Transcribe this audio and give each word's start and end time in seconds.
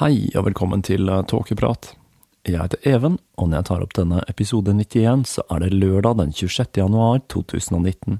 Hei 0.00 0.30
og 0.32 0.46
velkommen 0.46 0.80
til 0.80 1.10
eh, 1.12 1.18
Tåkeprat. 1.28 1.90
Jeg 2.48 2.56
heter 2.56 2.86
Even, 2.88 3.18
og 3.36 3.50
når 3.50 3.58
jeg 3.58 3.66
tar 3.68 3.82
opp 3.84 3.90
denne 3.98 4.22
episode 4.32 4.72
91, 4.72 5.26
så 5.28 5.42
er 5.52 5.60
det 5.60 5.74
lørdag 5.74 6.16
den 6.22 6.30
26. 6.32 6.70
januar 6.80 7.18
2019. 7.28 8.16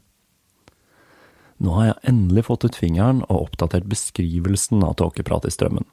Nå 1.65 1.79
har 1.79 1.87
jeg 1.87 2.13
endelig 2.13 2.45
fått 2.51 2.67
ut 2.69 2.77
fingeren 2.77 3.23
og 3.31 3.47
oppdatert 3.47 3.89
beskrivelsen 3.89 4.85
av 4.85 4.99
Tåkeprat 5.01 5.49
i 5.49 5.55
strømmen. 5.57 5.89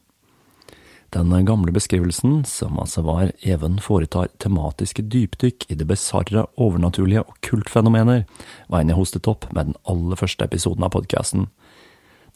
Den 1.15 1.31
gamle 1.47 1.71
beskrivelsen, 1.71 2.41
som 2.43 2.83
altså 2.83 3.05
var 3.07 3.31
Even 3.39 3.79
foretar 3.79 4.27
tematiske 4.43 5.07
dypdykk 5.07 5.69
i 5.71 5.79
det 5.79 5.87
bisarre, 5.87 6.49
overnaturlige 6.59 7.23
og 7.23 7.39
kultfenomener, 7.47 8.25
var 8.67 8.83
en 8.83 8.91
jeg 8.91 8.99
hostet 8.99 9.31
opp 9.31 9.47
med 9.53 9.71
den 9.71 9.79
aller 9.87 10.19
første 10.19 10.51
episoden 10.51 10.83
av 10.83 10.91
podkasten, 10.99 11.47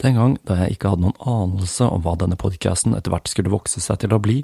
den 0.02 0.18
gang 0.18 0.34
da 0.48 0.58
jeg 0.58 0.76
ikke 0.76 0.92
hadde 0.92 1.06
noen 1.06 1.22
anelse 1.30 1.86
om 1.86 2.02
hva 2.02 2.16
denne 2.18 2.38
podkasten 2.38 2.96
etter 2.98 3.14
hvert 3.14 3.30
skulle 3.30 3.52
vokse 3.52 3.80
seg 3.82 4.02
til 4.02 4.14
å 4.14 4.20
bli, 4.22 4.40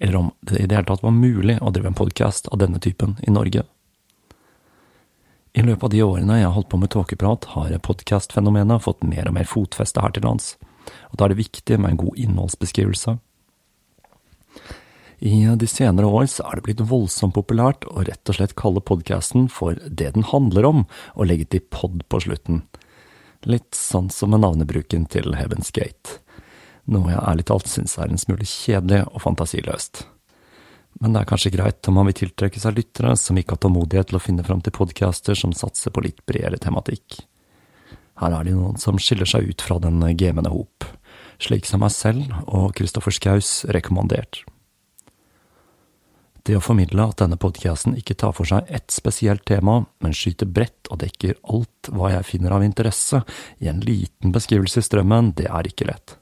eller 0.00 0.16
om 0.18 0.30
det 0.40 0.62
i 0.62 0.68
det 0.68 0.78
hele 0.78 0.88
tatt 0.88 1.04
var 1.04 1.14
mulig 1.16 1.58
å 1.60 1.72
drive 1.74 1.92
en 1.92 1.98
podkast 1.98 2.48
av 2.48 2.62
denne 2.62 2.80
typen 2.80 3.18
i 3.22 3.34
Norge. 3.34 3.66
I 5.54 5.62
løpet 5.62 5.84
av 5.86 5.92
de 5.92 6.00
årene 6.02 6.38
jeg 6.40 6.48
har 6.48 6.54
holdt 6.56 6.70
på 6.72 6.80
med 6.82 6.90
tåkeprat, 6.90 7.50
har 7.52 7.74
podkastfenomenet 7.86 8.82
fått 8.82 9.04
mer 9.06 9.28
og 9.30 9.36
mer 9.36 9.46
fotfeste 9.46 10.02
her 10.02 10.14
til 10.16 10.26
lands, 10.26 10.54
og 11.12 11.18
da 11.18 11.26
er 11.26 11.34
det 11.34 11.44
viktig 11.44 11.78
med 11.78 11.92
en 11.92 12.00
god 12.00 12.18
innholdsbeskrivelse. 12.24 13.18
I 15.24 15.36
de 15.56 15.68
senere 15.70 16.08
år 16.10 16.26
er 16.26 16.58
det 16.58 16.64
blitt 16.66 16.82
voldsomt 16.90 17.36
populært 17.36 17.86
å 17.86 18.02
rett 18.04 18.28
og 18.28 18.36
slett 18.36 18.56
kalle 18.58 18.82
podkasten 18.82 19.46
for 19.52 19.78
det 19.86 20.10
den 20.16 20.26
handler 20.32 20.66
om, 20.68 20.82
og 21.14 21.30
legge 21.30 21.46
til 21.52 21.62
pod 21.70 22.02
på 22.10 22.24
slutten. 22.26 22.64
Litt 23.44 23.76
sånn 23.76 24.08
som 24.08 24.32
med 24.32 24.40
navnebruken 24.40 25.04
til 25.12 25.34
Heaven's 25.36 25.68
Gate, 25.74 26.20
noe 26.88 27.12
jeg 27.12 27.20
ærlig 27.20 27.44
talt 27.50 27.68
synes 27.68 27.96
er 28.00 28.08
en 28.08 28.20
smule 28.20 28.46
kjedelig 28.48 29.02
og 29.10 29.20
fantasiløst. 29.24 30.06
Men 31.02 31.12
det 31.12 31.20
er 31.20 31.28
kanskje 31.28 31.52
greit 31.52 31.88
om 31.90 31.98
man 31.98 32.08
vil 32.08 32.16
tiltrekke 32.22 32.60
seg 32.62 32.78
lyttere 32.78 33.12
som 33.18 33.36
ikke 33.36 33.56
har 33.56 33.62
tålmodighet 33.64 34.12
til 34.12 34.18
å 34.18 34.22
finne 34.22 34.46
fram 34.46 34.62
til 34.64 34.74
podcaster 34.76 35.36
som 35.36 35.52
satser 35.56 35.92
på 35.92 36.04
litt 36.06 36.22
bredere 36.28 36.60
tematikk. 36.62 37.18
Her 38.22 38.36
er 38.38 38.46
det 38.46 38.54
noen 38.54 38.78
som 38.80 39.00
skiller 39.02 39.28
seg 39.28 39.50
ut 39.50 39.64
fra 39.64 39.80
den 39.82 39.98
gamende 40.16 40.52
hop, 40.54 40.86
slik 41.42 41.66
som 41.66 41.82
meg 41.82 41.92
selv 41.92 42.30
og 42.46 42.72
Kristoffer 42.78 43.12
Skaus 43.12 43.64
rekommandert. 43.74 44.44
Det 46.44 46.58
å 46.58 46.60
formidle 46.60 47.06
at 47.08 47.22
denne 47.22 47.38
podcasten 47.40 47.94
ikke 47.96 48.18
tar 48.20 48.34
for 48.36 48.44
seg 48.44 48.68
ett 48.68 48.92
spesielt 48.92 49.46
tema, 49.48 49.78
men 50.04 50.12
skyter 50.12 50.44
bredt 50.44 50.90
og 50.92 51.00
dekker 51.00 51.38
alt 51.48 51.88
hva 51.88 52.10
jeg 52.12 52.28
finner 52.28 52.52
av 52.52 52.66
interesse 52.66 53.22
i 53.64 53.70
en 53.70 53.80
liten 53.80 54.34
beskrivelse 54.34 54.82
i 54.82 54.84
strømmen, 54.84 55.32
det 55.38 55.48
er 55.48 55.70
ikke 55.70 55.88
lett. 55.88 56.18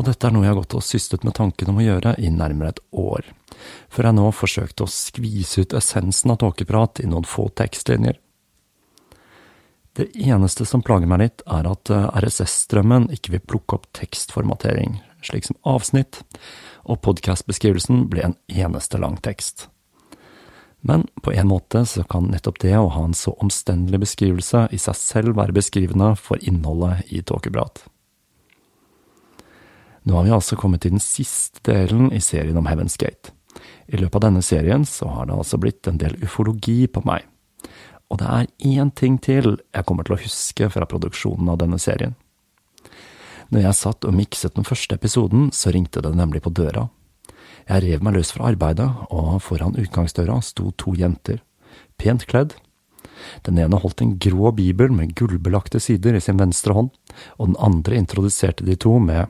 Og 0.00 0.06
dette 0.08 0.24
er 0.24 0.32
noe 0.32 0.46
jeg 0.46 0.54
har 0.54 0.60
gått 0.62 0.78
og 0.78 0.86
systet 0.86 1.26
med 1.28 1.36
tanken 1.36 1.68
om 1.68 1.82
å 1.82 1.84
gjøre 1.84 2.14
i 2.16 2.30
nærmere 2.32 2.72
et 2.72 2.80
år, 2.96 3.28
før 3.92 4.08
jeg 4.08 4.16
nå 4.16 4.24
forsøkte 4.32 4.86
å 4.86 4.94
skvise 4.94 5.66
ut 5.66 5.76
essensen 5.76 6.32
av 6.32 6.40
tåkeprat 6.40 7.04
i 7.04 7.10
noen 7.10 7.28
få 7.28 7.50
tekstlinjer. 7.60 8.16
Det 10.00 10.08
eneste 10.16 10.64
som 10.64 10.80
plager 10.80 11.10
meg 11.10 11.20
litt, 11.26 11.44
er 11.44 11.68
at 11.68 11.92
RSS-strømmen 11.92 13.10
ikke 13.12 13.36
vil 13.36 13.44
plukke 13.52 13.76
opp 13.76 13.90
tekstformatering, 14.00 15.02
slik 15.28 15.44
som 15.44 15.60
avsnitt, 15.68 16.22
og 16.84 17.00
podkastbeskrivelsen 17.04 18.06
ble 18.10 18.24
en 18.28 18.36
eneste 18.48 19.00
lang 19.00 19.18
tekst. 19.22 19.68
Men 20.80 21.06
på 21.22 21.32
en 21.32 21.48
måte 21.50 21.84
så 21.86 22.04
kan 22.08 22.30
nettopp 22.32 22.60
det 22.62 22.76
å 22.78 22.88
ha 22.94 23.04
en 23.04 23.16
så 23.16 23.34
omstendelig 23.44 24.00
beskrivelse 24.06 24.66
i 24.72 24.78
seg 24.80 24.96
selv 24.96 25.36
være 25.36 25.56
beskrivende 25.56 26.14
for 26.16 26.40
innholdet 26.40 27.10
i 27.12 27.20
Tåkeprat. 27.20 27.82
Nå 30.08 30.16
har 30.16 30.24
vi 30.24 30.32
altså 30.32 30.56
kommet 30.56 30.80
til 30.80 30.94
den 30.94 31.04
siste 31.04 31.60
delen 31.68 32.08
i 32.16 32.22
serien 32.24 32.56
om 32.56 32.68
Heaven's 32.70 32.96
Gate. 32.96 33.34
I 33.92 34.00
løpet 34.00 34.16
av 34.16 34.30
denne 34.30 34.42
serien 34.42 34.86
så 34.88 35.10
har 35.12 35.28
det 35.28 35.36
altså 35.36 35.60
blitt 35.60 35.88
en 35.90 36.00
del 36.00 36.16
ufologi 36.24 36.86
på 36.88 37.02
meg. 37.04 37.26
Og 38.10 38.18
det 38.22 38.30
er 38.30 38.48
én 38.66 38.90
ting 38.96 39.20
til 39.22 39.58
jeg 39.60 39.86
kommer 39.86 40.06
til 40.06 40.16
å 40.16 40.22
huske 40.22 40.70
fra 40.72 40.88
produksjonen 40.88 41.52
av 41.52 41.60
denne 41.60 41.78
serien. 41.78 42.16
Når 43.50 43.64
jeg 43.64 43.78
satt 43.80 44.06
og 44.06 44.14
mikset 44.14 44.54
den 44.54 44.66
første 44.66 44.94
episoden, 44.94 45.48
så 45.50 45.72
ringte 45.74 46.02
det 46.04 46.12
nemlig 46.14 46.44
på 46.44 46.52
døra. 46.54 46.86
Jeg 47.66 47.82
rev 47.84 48.02
meg 48.06 48.14
løs 48.14 48.30
fra 48.34 48.46
arbeidet, 48.50 48.86
og 49.10 49.40
foran 49.42 49.78
utgangsdøra 49.78 50.38
sto 50.42 50.70
to 50.78 50.94
jenter, 50.98 51.42
pent 51.98 52.26
kledd. 52.30 52.54
Den 53.46 53.58
ene 53.60 53.80
holdt 53.82 54.00
en 54.04 54.14
grå 54.22 54.52
bibel 54.56 54.94
med 54.94 55.16
gullbelagte 55.18 55.80
sider 55.82 56.16
i 56.16 56.22
sin 56.22 56.38
venstre 56.40 56.76
hånd, 56.76 56.88
og 57.38 57.50
den 57.50 57.58
andre 57.60 57.98
introduserte 57.98 58.64
de 58.64 58.78
to 58.78 58.96
med 59.02 59.26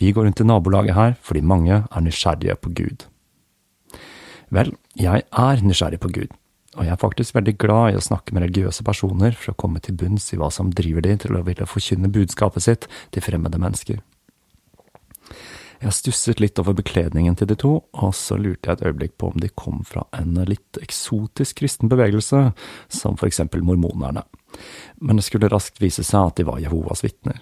Vi 0.00 0.12
går 0.12 0.24
rundt 0.24 0.40
i 0.40 0.48
nabolaget 0.48 0.96
her 0.96 1.14
fordi 1.22 1.44
mange 1.44 1.84
er 1.84 2.00
nysgjerrige 2.00 2.56
på 2.56 2.72
Gud. 2.72 3.04
Vel, 4.50 4.72
jeg 4.96 5.22
er 5.28 5.62
nysgjerrig 5.62 6.00
på 6.00 6.08
Gud, 6.08 6.32
og 6.78 6.86
jeg 6.86 6.94
er 6.94 7.00
faktisk 7.00 7.34
veldig 7.34 7.56
glad 7.58 7.92
i 7.92 7.98
å 7.98 8.04
snakke 8.04 8.34
med 8.34 8.44
religiøse 8.46 8.84
personer 8.86 9.34
for 9.34 9.52
å 9.52 9.58
komme 9.58 9.82
til 9.82 9.96
bunns 9.98 10.30
i 10.32 10.38
hva 10.38 10.50
som 10.54 10.70
driver 10.70 11.02
de 11.02 11.16
til 11.24 11.34
å 11.34 11.42
ville 11.46 11.66
forkynne 11.66 12.10
budskapet 12.14 12.64
sitt 12.64 12.86
til 13.14 13.24
fremmede 13.24 13.58
mennesker. 13.58 13.98
Jeg 15.78 15.94
stusset 15.94 16.40
litt 16.42 16.58
over 16.58 16.74
bekledningen 16.78 17.36
til 17.38 17.50
de 17.50 17.54
to, 17.58 17.72
og 18.02 18.14
så 18.16 18.38
lurte 18.38 18.70
jeg 18.70 18.78
et 18.78 18.86
øyeblikk 18.88 19.12
på 19.18 19.30
om 19.30 19.42
de 19.42 19.50
kom 19.54 19.84
fra 19.86 20.02
en 20.16 20.38
litt 20.48 20.78
eksotisk 20.82 21.60
kristen 21.60 21.90
bevegelse, 21.90 22.48
som 22.90 23.18
for 23.18 23.30
eksempel 23.30 23.62
mormonerne, 23.66 24.24
men 24.98 25.20
det 25.20 25.26
skulle 25.26 25.50
raskt 25.50 25.78
vise 25.82 26.06
seg 26.06 26.32
at 26.32 26.40
de 26.40 26.48
var 26.48 26.62
Jehovas 26.62 27.04
vitner. 27.06 27.38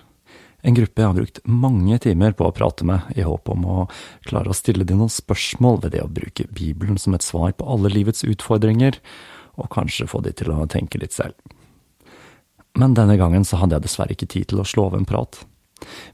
En 0.62 0.74
gruppe 0.74 1.02
jeg 1.02 1.08
har 1.08 1.16
brukt 1.16 1.40
mange 1.44 1.98
timer 2.02 2.34
på 2.36 2.46
å 2.46 2.54
prate 2.54 2.86
med, 2.88 3.04
i 3.14 3.24
håp 3.26 3.50
om 3.52 3.66
å 3.68 3.78
klare 4.26 4.50
å 4.50 4.56
stille 4.56 4.86
dem 4.88 5.02
noen 5.02 5.12
spørsmål 5.12 5.82
ved 5.84 5.94
det 5.94 6.04
å 6.04 6.12
bruke 6.12 6.48
Bibelen 6.48 6.98
som 6.98 7.14
et 7.14 7.26
svar 7.26 7.52
på 7.56 7.66
alle 7.68 7.92
livets 7.92 8.24
utfordringer, 8.26 8.98
og 9.56 9.70
kanskje 9.72 10.08
få 10.10 10.22
de 10.24 10.32
til 10.36 10.52
å 10.52 10.66
tenke 10.70 11.00
litt 11.00 11.16
selv. 11.16 11.36
Men 12.76 12.96
denne 12.96 13.16
gangen 13.20 13.44
så 13.48 13.60
hadde 13.60 13.76
jeg 13.76 13.86
dessverre 13.86 14.16
ikke 14.16 14.28
tid 14.32 14.50
til 14.50 14.60
å 14.60 14.68
slå 14.68 14.90
av 14.90 14.98
en 14.98 15.08
prat. 15.08 15.38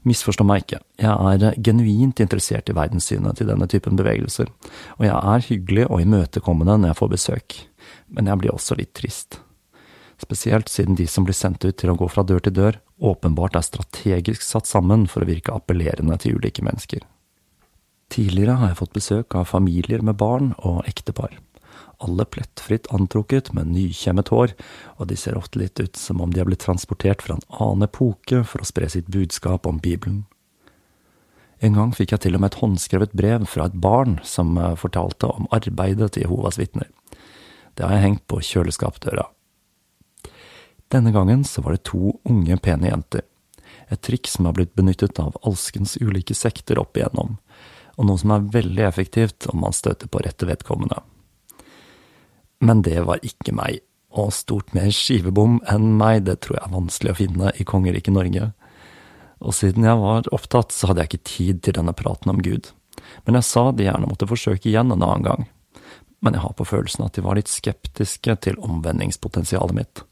Misforstå 0.07 0.45
meg 0.47 0.63
ikke, 0.63 0.81
jeg 0.99 1.11
er 1.11 1.57
genuint 1.63 2.19
interessert 2.19 2.69
i 2.69 2.75
verdenssynet 2.75 3.39
til 3.39 3.47
denne 3.47 3.67
typen 3.71 3.95
bevegelser, 3.99 4.51
og 4.99 5.07
jeg 5.07 5.15
er 5.15 5.47
hyggelig 5.47 5.87
og 5.87 6.03
imøtekommende 6.03 6.77
når 6.81 6.91
jeg 6.91 6.99
får 6.99 7.13
besøk, 7.15 7.57
men 8.11 8.27
jeg 8.27 8.43
blir 8.43 8.55
også 8.55 8.79
litt 8.79 8.91
trist 8.95 9.39
spesielt 10.23 10.71
siden 10.71 10.95
de 10.95 11.07
som 11.09 11.25
blir 11.27 11.37
sendt 11.37 11.65
ut 11.65 11.77
til 11.79 11.91
å 11.91 11.97
gå 11.99 12.07
fra 12.11 12.25
dør 12.27 12.43
til 12.43 12.55
dør, 12.55 12.79
åpenbart 13.03 13.57
er 13.59 13.65
strategisk 13.67 14.45
satt 14.45 14.69
sammen 14.69 15.05
for 15.11 15.23
å 15.23 15.29
virke 15.29 15.53
appellerende 15.55 16.17
til 16.23 16.39
ulike 16.39 16.63
mennesker. 16.65 17.03
Tidligere 18.13 18.59
har 18.59 18.71
jeg 18.71 18.79
fått 18.79 18.97
besøk 18.97 19.35
av 19.35 19.49
familier 19.49 20.03
med 20.05 20.19
barn 20.21 20.51
og 20.59 20.83
ektepar. 20.89 21.35
Alle 22.03 22.25
plettfritt 22.29 22.89
antrukket 22.93 23.53
med 23.57 23.71
nykjemmet 23.73 24.29
hår, 24.33 24.53
og 24.99 25.09
de 25.09 25.17
ser 25.17 25.37
ofte 25.39 25.61
litt 25.61 25.79
ut 25.79 25.97
som 25.97 26.21
om 26.21 26.33
de 26.33 26.41
har 26.41 26.49
blitt 26.49 26.63
transportert 26.65 27.23
fra 27.25 27.37
en 27.37 27.47
annen 27.63 27.87
epoke 27.87 28.43
for 28.47 28.61
å 28.61 28.67
spre 28.67 28.89
sitt 28.91 29.09
budskap 29.13 29.67
om 29.69 29.81
Bibelen. 29.81 30.23
En 31.63 31.77
gang 31.79 31.93
fikk 31.95 32.11
jeg 32.11 32.25
til 32.25 32.35
og 32.35 32.43
med 32.43 32.51
et 32.51 32.59
håndskrevet 32.59 33.13
brev 33.15 33.45
fra 33.47 33.69
et 33.69 33.77
barn 33.79 34.17
som 34.27 34.57
eh, 34.59 34.75
fortalte 34.75 35.29
om 35.31 35.47
arbeidet 35.55 36.11
til 36.11 36.25
Jehovas 36.25 36.59
vitner. 36.59 36.89
Det 37.73 37.87
har 37.87 37.95
jeg 37.95 38.05
hengt 38.05 38.25
på 38.27 38.41
kjøleskapdøra. 38.43 39.29
Denne 40.93 41.11
gangen 41.11 41.43
så 41.43 41.61
var 41.61 41.73
det 41.73 41.87
to 41.89 42.19
unge, 42.29 42.57
pene 42.61 42.91
jenter. 42.91 43.23
Et 43.89 44.01
trikk 44.01 44.29
som 44.29 44.45
har 44.45 44.53
blitt 44.53 44.75
benyttet 44.77 45.17
av 45.19 45.33
alskens 45.41 45.95
ulike 45.97 46.35
sekter 46.37 46.77
opp 46.77 46.99
igjennom, 46.99 47.39
og 47.97 48.05
noe 48.05 48.21
som 48.21 48.35
er 48.35 48.45
veldig 48.53 48.85
effektivt 48.85 49.47
om 49.49 49.63
man 49.65 49.73
støter 49.73 50.11
på 50.11 50.21
rette 50.21 50.45
vedkommende. 50.45 51.01
Men 52.61 52.85
det 52.85 53.01
var 53.09 53.25
ikke 53.25 53.55
meg, 53.57 53.81
og 54.13 54.29
stort 54.37 54.69
mer 54.77 54.93
skivebom 54.93 55.57
enn 55.73 55.95
meg, 55.97 56.27
det 56.29 56.43
tror 56.45 56.59
jeg 56.59 56.67
er 56.67 56.77
vanskelig 56.77 57.15
å 57.15 57.19
finne 57.23 57.55
i 57.57 57.65
kongeriket 57.65 58.13
Norge. 58.13 58.51
Og 59.41 59.57
siden 59.57 59.89
jeg 59.89 59.97
var 60.05 60.29
opptatt, 60.29 60.71
så 60.71 60.91
hadde 60.91 61.01
jeg 61.01 61.11
ikke 61.11 61.31
tid 61.33 61.65
til 61.65 61.79
denne 61.81 61.97
praten 61.97 62.37
om 62.37 62.45
Gud. 62.45 62.69
Men 63.25 63.41
jeg 63.41 63.49
sa 63.49 63.71
de 63.73 63.89
gjerne 63.89 64.13
måtte 64.13 64.29
forsøke 64.29 64.69
igjen 64.69 64.93
en 64.93 65.01
annen 65.01 65.25
gang. 65.25 65.49
Men 66.21 66.37
jeg 66.37 66.45
har 66.45 66.53
på 66.55 66.69
følelsen 66.69 67.09
at 67.09 67.17
de 67.17 67.25
var 67.25 67.41
litt 67.41 67.51
skeptiske 67.51 68.37
til 68.45 68.61
omvendingspotensialet 68.61 69.81
mitt. 69.81 70.05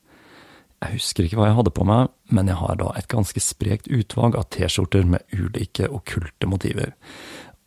Jeg 0.81 0.98
husker 0.98 1.28
ikke 1.28 1.38
hva 1.38 1.51
jeg 1.51 1.57
hadde 1.60 1.74
på 1.78 1.86
meg, 1.86 2.10
men 2.33 2.50
jeg 2.50 2.57
har 2.57 2.78
da 2.80 2.89
et 2.98 3.10
ganske 3.12 3.42
sprekt 3.44 3.89
utvalg 3.94 4.38
av 4.39 4.48
T-skjorter 4.54 5.06
med 5.06 5.25
ulike 5.38 5.89
okkulte 5.94 6.50
motiver. 6.50 6.95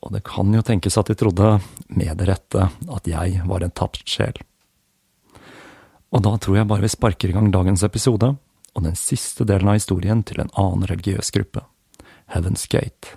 Og 0.03 0.13
det 0.17 0.25
kan 0.27 0.51
jo 0.53 0.65
tenkes 0.67 0.99
at 0.99 1.13
de 1.13 1.17
trodde, 1.19 1.53
med 1.95 2.19
det 2.19 2.27
rette, 2.29 2.67
at 2.69 3.07
jeg 3.09 3.45
var 3.47 3.63
en 3.65 3.73
tapt 3.73 4.03
sjel. 4.11 4.43
Og 6.15 6.23
da 6.27 6.35
tror 6.39 6.59
jeg 6.59 6.71
bare 6.71 6.85
vi 6.85 6.91
sparker 6.91 7.31
i 7.31 7.37
gang 7.37 7.53
dagens 7.55 7.87
episode, 7.87 8.35
og 8.75 8.83
den 8.83 8.99
siste 8.99 9.47
delen 9.47 9.71
av 9.71 9.79
historien 9.79 10.27
til 10.27 10.43
en 10.43 10.53
annen 10.59 10.87
religiøs 10.91 11.31
gruppe, 11.35 11.63
Heaven's 12.35 12.67
Gate. 12.71 13.15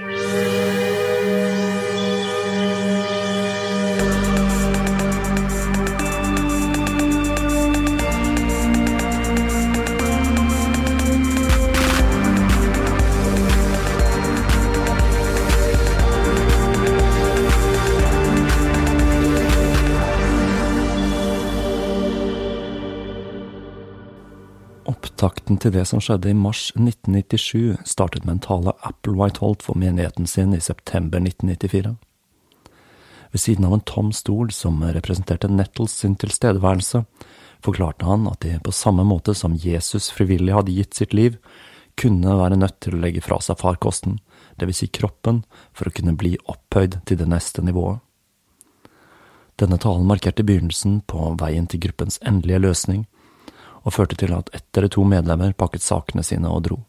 Opptakten 24.97 25.59
til 25.61 25.75
det 25.75 25.83
som 25.85 26.01
skjedde 26.01 26.31
i 26.31 26.37
mars 26.37 26.71
1997, 26.73 27.77
startet 27.85 28.23
med 28.25 28.37
en 28.37 28.45
tale 28.47 28.73
Applewhite 28.87 29.43
holdt 29.43 29.65
for 29.67 29.77
menigheten 29.77 30.25
sin 30.25 30.55
i 30.57 30.61
september 30.63 31.21
1994. 31.21 31.91
Ved 33.29 33.43
siden 33.43 33.67
av 33.67 33.75
en 33.75 33.83
tom 33.85 34.09
stol 34.15 34.49
som 34.55 34.81
representerte 34.81 35.51
Nettles 35.51 35.93
sin 36.01 36.15
tilstedeværelse, 36.17 37.03
forklarte 37.61 38.07
han 38.09 38.25
at 38.31 38.41
de 38.41 38.55
på 38.63 38.73
samme 38.73 39.05
måte 39.05 39.35
som 39.37 39.57
Jesus 39.61 40.09
frivillig 40.15 40.55
hadde 40.55 40.73
gitt 40.73 40.97
sitt 40.97 41.13
liv, 41.13 41.37
kunne 41.97 42.33
være 42.39 42.57
nødt 42.57 42.79
til 42.81 42.97
å 42.97 43.01
legge 43.03 43.21
fra 43.25 43.37
seg 43.41 43.59
farkosten, 43.61 44.17
vil 44.57 44.73
si 44.73 44.89
kroppen, 44.89 45.43
for 45.77 45.89
å 45.89 45.93
kunne 45.93 46.17
bli 46.17 46.33
opphøyd 46.49 47.03
til 47.05 47.21
det 47.21 47.29
neste 47.29 47.61
nivået. 47.61 48.01
Denne 49.61 49.77
talen 49.81 50.09
markerte 50.09 50.45
begynnelsen 50.45 51.03
på 51.09 51.35
veien 51.37 51.69
til 51.69 51.85
gruppens 51.85 52.17
endelige 52.25 52.63
løsning, 52.65 53.05
og 53.87 53.95
førte 53.95 54.19
til 54.19 54.35
at 54.35 54.51
ett 54.55 54.77
eller 54.77 54.91
to 54.91 55.05
medlemmer 55.07 55.55
pakket 55.55 55.85
sakene 55.85 56.25
sine 56.27 56.51
og 56.51 56.65
dro. 56.67 56.81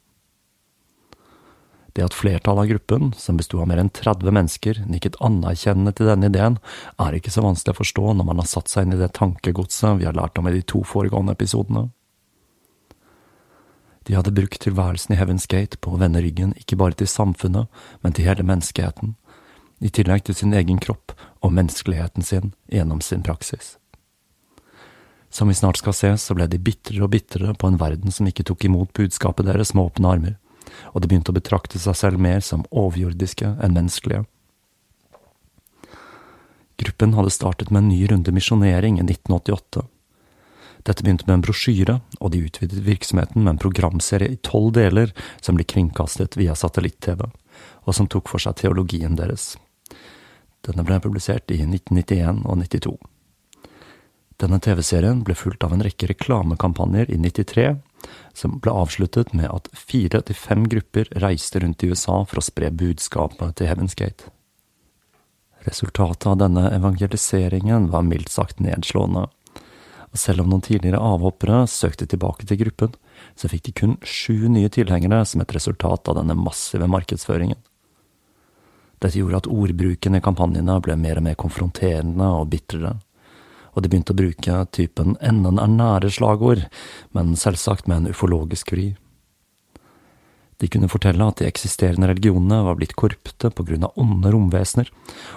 Det 1.94 2.04
at 2.04 2.14
flertallet 2.14 2.62
av 2.62 2.70
gruppen, 2.70 3.12
som 3.18 3.38
besto 3.38 3.58
av 3.62 3.66
mer 3.70 3.80
enn 3.82 3.90
30 3.90 4.34
mennesker, 4.34 4.82
nikket 4.86 5.16
anerkjennende 5.24 5.94
til 5.98 6.10
denne 6.10 6.28
ideen, 6.30 6.58
er 7.00 7.16
ikke 7.16 7.32
så 7.34 7.42
vanskelig 7.42 7.74
å 7.74 7.78
forstå 7.80 8.12
når 8.18 8.28
man 8.28 8.42
har 8.42 8.50
satt 8.50 8.70
seg 8.70 8.86
inn 8.86 8.94
i 8.94 9.00
det 9.00 9.08
tankegodset 9.18 9.98
vi 9.98 10.06
har 10.06 10.18
lært 10.18 10.38
om 10.38 10.46
i 10.46 10.54
de 10.54 10.62
to 10.62 10.84
foregående 10.86 11.34
episodene. 11.34 11.88
De 14.06 14.14
hadde 14.14 14.32
brukt 14.36 14.60
tilværelsen 14.62 15.16
i 15.16 15.18
Heaven's 15.18 15.48
Gate 15.50 15.80
på 15.82 15.92
å 15.92 15.98
vende 16.00 16.22
ryggen 16.24 16.54
ikke 16.60 16.78
bare 16.80 16.96
til 16.96 17.10
samfunnet, 17.10 17.66
men 18.00 18.14
til 18.14 18.30
hele 18.30 18.46
menneskeheten, 18.46 19.16
i 19.82 19.90
tillegg 19.90 20.24
til 20.26 20.38
sin 20.38 20.54
egen 20.54 20.78
kropp 20.82 21.12
og 21.42 21.52
menneskeligheten 21.54 22.24
sin 22.24 22.54
gjennom 22.72 23.02
sin 23.04 23.26
praksis. 23.26 23.76
Som 25.30 25.48
vi 25.48 25.54
snart 25.54 25.76
skal 25.76 25.94
se, 25.94 26.10
så 26.16 26.34
ble 26.34 26.48
de 26.48 26.60
bitrere 26.60 27.04
og 27.04 27.12
bitrere 27.12 27.54
på 27.54 27.68
en 27.68 27.78
verden 27.80 28.14
som 28.14 28.28
ikke 28.28 28.46
tok 28.48 28.64
imot 28.64 28.94
budskapet 28.96 29.46
deres 29.48 29.74
med 29.74 29.90
åpne 29.90 30.14
armer, 30.14 30.38
og 30.94 31.02
de 31.02 31.10
begynte 31.10 31.32
å 31.34 31.36
betrakte 31.36 31.80
seg 31.80 31.96
selv 31.96 32.22
mer 32.22 32.40
som 32.44 32.66
overjordiske 32.70 33.56
enn 33.60 33.76
menneskelige. 33.76 34.24
Gruppen 36.78 37.14
hadde 37.18 37.34
startet 37.34 37.72
med 37.74 37.82
en 37.82 37.88
ny 37.90 38.06
runde 38.06 38.32
misjonering 38.32 39.00
i 39.00 39.04
1988. 39.04 39.82
Dette 40.86 41.02
begynte 41.02 41.26
med 41.26 41.34
en 41.34 41.42
brosjyre, 41.42 41.98
og 42.22 42.32
de 42.32 42.44
utvidet 42.46 42.84
virksomheten 42.86 43.42
med 43.42 43.56
en 43.56 43.60
programserie 43.60 44.30
i 44.30 44.40
tolv 44.46 44.72
deler 44.78 45.10
som 45.42 45.58
ble 45.58 45.66
kringkastet 45.66 46.38
via 46.38 46.54
satellitt-TV, 46.56 47.26
og 47.84 47.96
som 47.96 48.06
tok 48.06 48.30
for 48.30 48.40
seg 48.40 48.60
teologien 48.62 49.18
deres. 49.18 49.56
Denne 50.64 50.86
ble 50.86 51.00
publisert 51.02 51.50
i 51.50 51.60
1991 51.66 52.44
og 52.46 52.62
92. 52.62 52.94
Denne 54.38 54.60
TV-serien 54.62 55.24
ble 55.26 55.34
fulgt 55.34 55.64
av 55.66 55.72
en 55.74 55.82
rekke 55.82 56.06
reklamekampanjer 56.12 57.10
i 57.10 57.16
93, 57.18 57.72
som 58.38 58.60
ble 58.62 58.70
avsluttet 58.70 59.32
med 59.34 59.50
at 59.50 59.66
fire 59.74 60.20
til 60.22 60.38
fem 60.38 60.68
grupper 60.70 61.10
reiste 61.24 61.58
rundt 61.58 61.82
i 61.82 61.88
USA 61.90 62.20
for 62.22 62.38
å 62.38 62.44
spre 62.46 62.70
budskapet 62.70 63.56
til 63.58 63.66
Heaven's 63.66 63.98
Gate. 63.98 64.30
Resultatet 65.66 66.28
av 66.30 66.36
denne 66.38 66.68
evangeliseringen 66.70 67.90
var 67.90 68.06
mildt 68.06 68.30
sagt 68.30 68.62
nedslående. 68.62 69.24
Og 70.08 70.22
selv 70.22 70.44
om 70.44 70.52
noen 70.52 70.62
tidligere 70.64 71.02
avhoppere 71.02 71.64
søkte 71.68 72.06
tilbake 72.06 72.46
til 72.46 72.62
gruppen, 72.62 72.94
så 73.34 73.50
fikk 73.50 73.66
de 73.66 73.74
kun 73.82 73.98
sju 74.06 74.46
nye 74.46 74.70
tilhengere 74.70 75.18
som 75.26 75.42
et 75.42 75.56
resultat 75.56 76.08
av 76.08 76.20
denne 76.20 76.38
massive 76.38 76.86
markedsføringen. 76.86 77.58
Dette 79.02 79.18
gjorde 79.18 79.42
at 79.42 79.50
ordbruken 79.50 80.14
i 80.14 80.22
kampanjene 80.22 80.78
ble 80.82 80.94
mer 80.98 81.18
og 81.18 81.26
mer 81.26 81.36
konfronterende 81.38 82.30
og 82.38 82.48
bitrere 82.54 82.94
og 83.74 83.82
de 83.82 83.90
begynte 83.90 84.14
å 84.14 84.18
bruke 84.18 84.62
typen 84.74 85.16
enden 85.24 85.60
er 85.60 85.74
nære-slagord, 85.74 86.64
men 87.16 87.36
selvsagt 87.38 87.88
med 87.88 88.02
en 88.02 88.14
ufologisk 88.14 88.72
vri. 88.74 88.88
De 90.58 90.66
kunne 90.66 90.90
fortelle 90.90 91.22
at 91.22 91.38
de 91.38 91.46
eksisterende 91.46 92.08
religionene 92.10 92.64
var 92.66 92.78
blitt 92.80 92.96
korrupte 92.98 93.50
på 93.54 93.64
grunn 93.68 93.86
av 93.86 93.94
onde 94.00 94.32
romvesener, 94.34 94.90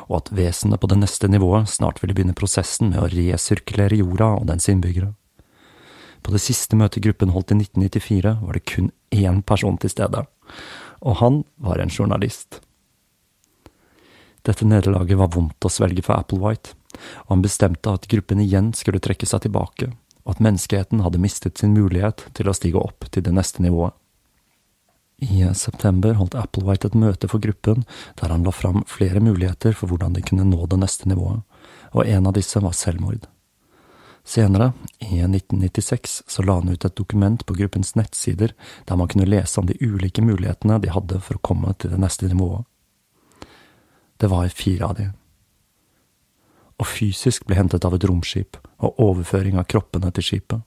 og 0.09 0.15
at 0.17 0.31
vesenet 0.33 0.81
på 0.81 0.89
det 0.89 0.97
neste 1.03 1.29
nivået 1.29 1.69
snart 1.69 2.01
ville 2.01 2.15
begynne 2.17 2.37
prosessen 2.37 2.89
med 2.89 3.03
å 3.03 3.09
resirkulere 3.11 3.99
jorda 4.01 4.31
og 4.39 4.47
dens 4.49 4.65
innbyggere. 4.71 5.11
På 6.25 6.33
det 6.33 6.41
siste 6.41 6.77
møtet 6.77 7.05
gruppen 7.05 7.33
holdt 7.33 7.53
i 7.53 7.59
1994, 7.59 8.33
var 8.41 8.57
det 8.57 8.65
kun 8.69 8.89
én 9.13 9.41
person 9.45 9.77
til 9.81 9.93
stede, 9.93 10.25
og 11.01 11.17
han 11.21 11.41
var 11.61 11.81
en 11.81 11.93
journalist. 11.93 12.61
Dette 14.41 14.65
nederlaget 14.65 15.19
var 15.21 15.29
vondt 15.33 15.65
å 15.65 15.69
svelge 15.69 16.01
for 16.05 16.17
Applewhite, 16.17 16.73
og 17.25 17.35
han 17.35 17.45
bestemte 17.45 17.93
at 17.93 18.07
gruppen 18.11 18.41
igjen 18.43 18.71
skulle 18.77 19.01
trekke 19.03 19.27
seg 19.29 19.45
tilbake, 19.45 19.91
og 20.25 20.35
at 20.35 20.43
menneskeheten 20.43 21.01
hadde 21.05 21.21
mistet 21.21 21.61
sin 21.61 21.73
mulighet 21.75 22.25
til 22.37 22.49
å 22.49 22.55
stige 22.55 22.81
opp 22.81 23.09
til 23.09 23.25
det 23.25 23.33
neste 23.35 23.63
nivået. 23.65 23.95
I 25.21 25.45
september 25.53 26.15
holdt 26.17 26.33
Applewhite 26.33 26.89
et 26.89 26.97
møte 26.97 27.27
for 27.29 27.43
gruppen 27.43 27.83
der 28.17 28.31
han 28.33 28.41
la 28.41 28.53
fram 28.55 28.81
flere 28.89 29.21
muligheter 29.21 29.75
for 29.77 29.91
hvordan 29.91 30.15
de 30.17 30.23
kunne 30.25 30.47
nå 30.49 30.65
det 30.65 30.79
neste 30.81 31.09
nivået, 31.11 31.43
og 31.93 32.07
en 32.07 32.29
av 32.29 32.33
disse 32.33 32.61
var 32.63 32.73
selvmord. 32.73 33.27
Senere, 34.23 34.71
I 34.99 35.21
1996 35.21 36.23
så 36.27 36.43
la 36.45 36.55
han 36.59 36.69
ut 36.69 36.85
et 36.85 36.95
dokument 36.97 37.45
på 37.45 37.53
gruppens 37.57 37.95
nettsider 37.95 38.53
der 38.85 38.97
man 38.97 39.09
kunne 39.09 39.29
lese 39.29 39.59
om 39.59 39.69
de 39.69 39.77
ulike 39.81 40.21
mulighetene 40.21 40.77
de 40.81 40.93
hadde 40.93 41.21
for 41.21 41.37
å 41.37 41.45
komme 41.45 41.73
til 41.77 41.93
det 41.93 42.01
neste 42.01 42.29
nivået. 42.29 42.65
Det 44.17 44.29
var 44.29 44.49
fire 44.53 44.85
av 44.85 44.97
de. 44.97 45.07
Og 46.81 46.87
fysisk 46.89 47.45
ble 47.45 47.59
hentet 47.59 47.85
av 47.85 47.93
et 47.93 48.05
romskip 48.09 48.57
og 48.81 48.97
overføring 49.01 49.59
av 49.61 49.67
kroppene 49.69 50.09
til 50.17 50.25
skipet. 50.25 50.63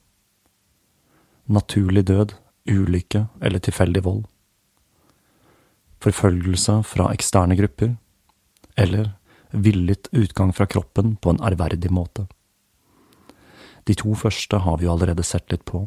Naturlig 1.51 2.05
død, 2.07 2.37
ulykke 2.71 3.25
eller 3.43 3.61
tilfeldig 3.61 4.05
vold. 4.05 4.23
Forfølgelse 6.01 6.79
fra 6.87 7.11
eksterne 7.13 7.57
grupper. 7.59 7.97
Eller 8.77 9.11
villet 9.51 10.07
utgang 10.11 10.53
fra 10.55 10.65
kroppen 10.65 11.15
på 11.15 11.33
en 11.33 11.43
ærverdig 11.43 11.91
måte. 11.91 12.25
De 13.85 13.93
to 13.93 14.15
første 14.17 14.57
har 14.65 14.79
vi 14.79 14.87
jo 14.87 14.95
allerede 14.95 15.23
sett 15.23 15.51
litt 15.51 15.65
på. 15.65 15.85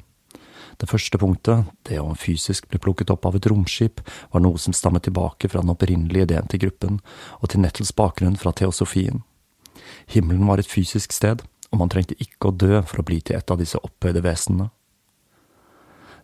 Det 0.78 0.86
første 0.86 1.18
punktet, 1.18 1.66
det 1.88 1.98
å 1.98 2.14
fysisk 2.14 2.68
bli 2.70 2.78
plukket 2.78 3.10
opp 3.10 3.26
av 3.26 3.34
et 3.34 3.48
romskip, 3.50 4.00
var 4.30 4.44
noe 4.44 4.60
som 4.62 4.76
stammet 4.76 5.08
tilbake 5.08 5.50
fra 5.50 5.64
den 5.64 5.72
opprinnelige 5.72 6.28
ideen 6.28 6.46
til 6.50 6.62
gruppen, 6.66 7.00
og 7.42 7.50
til 7.50 7.64
Nettles 7.64 7.90
bakgrunn 7.96 8.38
fra 8.38 8.52
teosofien. 8.54 9.24
Himmelen 10.06 10.46
var 10.48 10.60
et 10.60 10.70
fysisk 10.70 11.12
sted, 11.12 11.44
og 11.72 11.82
man 11.82 11.92
trengte 11.92 12.16
ikke 12.22 12.50
å 12.50 12.56
dø 12.56 12.80
for 12.82 13.02
å 13.02 13.06
bli 13.06 13.20
til 13.20 13.38
et 13.38 13.50
av 13.50 13.60
disse 13.60 13.78
opphøyde 13.78 14.24
vesenene. 14.24 14.70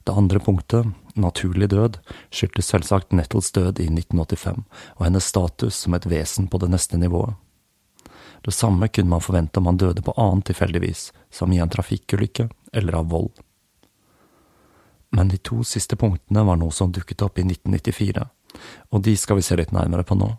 Det 0.05 0.13
andre 0.13 0.41
punktet, 0.41 0.91
naturlig 1.17 1.71
død, 1.73 1.97
skyldtes 2.29 2.69
selvsagt 2.69 3.15
Nettles 3.17 3.49
død 3.57 3.81
i 3.81 3.87
1985 3.89 4.67
og 4.99 5.07
hennes 5.07 5.25
status 5.33 5.79
som 5.81 5.97
et 5.97 6.09
vesen 6.09 6.51
på 6.53 6.61
det 6.61 6.69
neste 6.75 7.01
nivået. 7.01 7.39
Det 8.45 8.53
samme 8.53 8.89
kunne 8.89 9.09
man 9.09 9.25
forvente 9.25 9.61
om 9.61 9.67
han 9.67 9.81
døde 9.81 10.03
på 10.05 10.13
annet 10.21 10.51
tilfeldigvis, 10.51 11.13
som 11.33 11.53
i 11.53 11.59
en 11.65 11.73
trafikkulykke 11.73 12.51
eller 12.73 12.99
av 13.01 13.09
vold. 13.09 13.33
Men 15.17 15.31
de 15.33 15.39
to 15.41 15.63
siste 15.65 15.97
punktene 15.97 16.45
var 16.45 16.61
noe 16.61 16.75
som 16.75 16.93
dukket 16.93 17.25
opp 17.25 17.41
i 17.41 17.47
1994, 17.47 18.27
og 18.93 19.03
de 19.07 19.17
skal 19.17 19.41
vi 19.41 19.47
se 19.47 19.57
litt 19.57 19.73
nærmere 19.73 20.05
på 20.05 20.19
nå. 20.21 20.35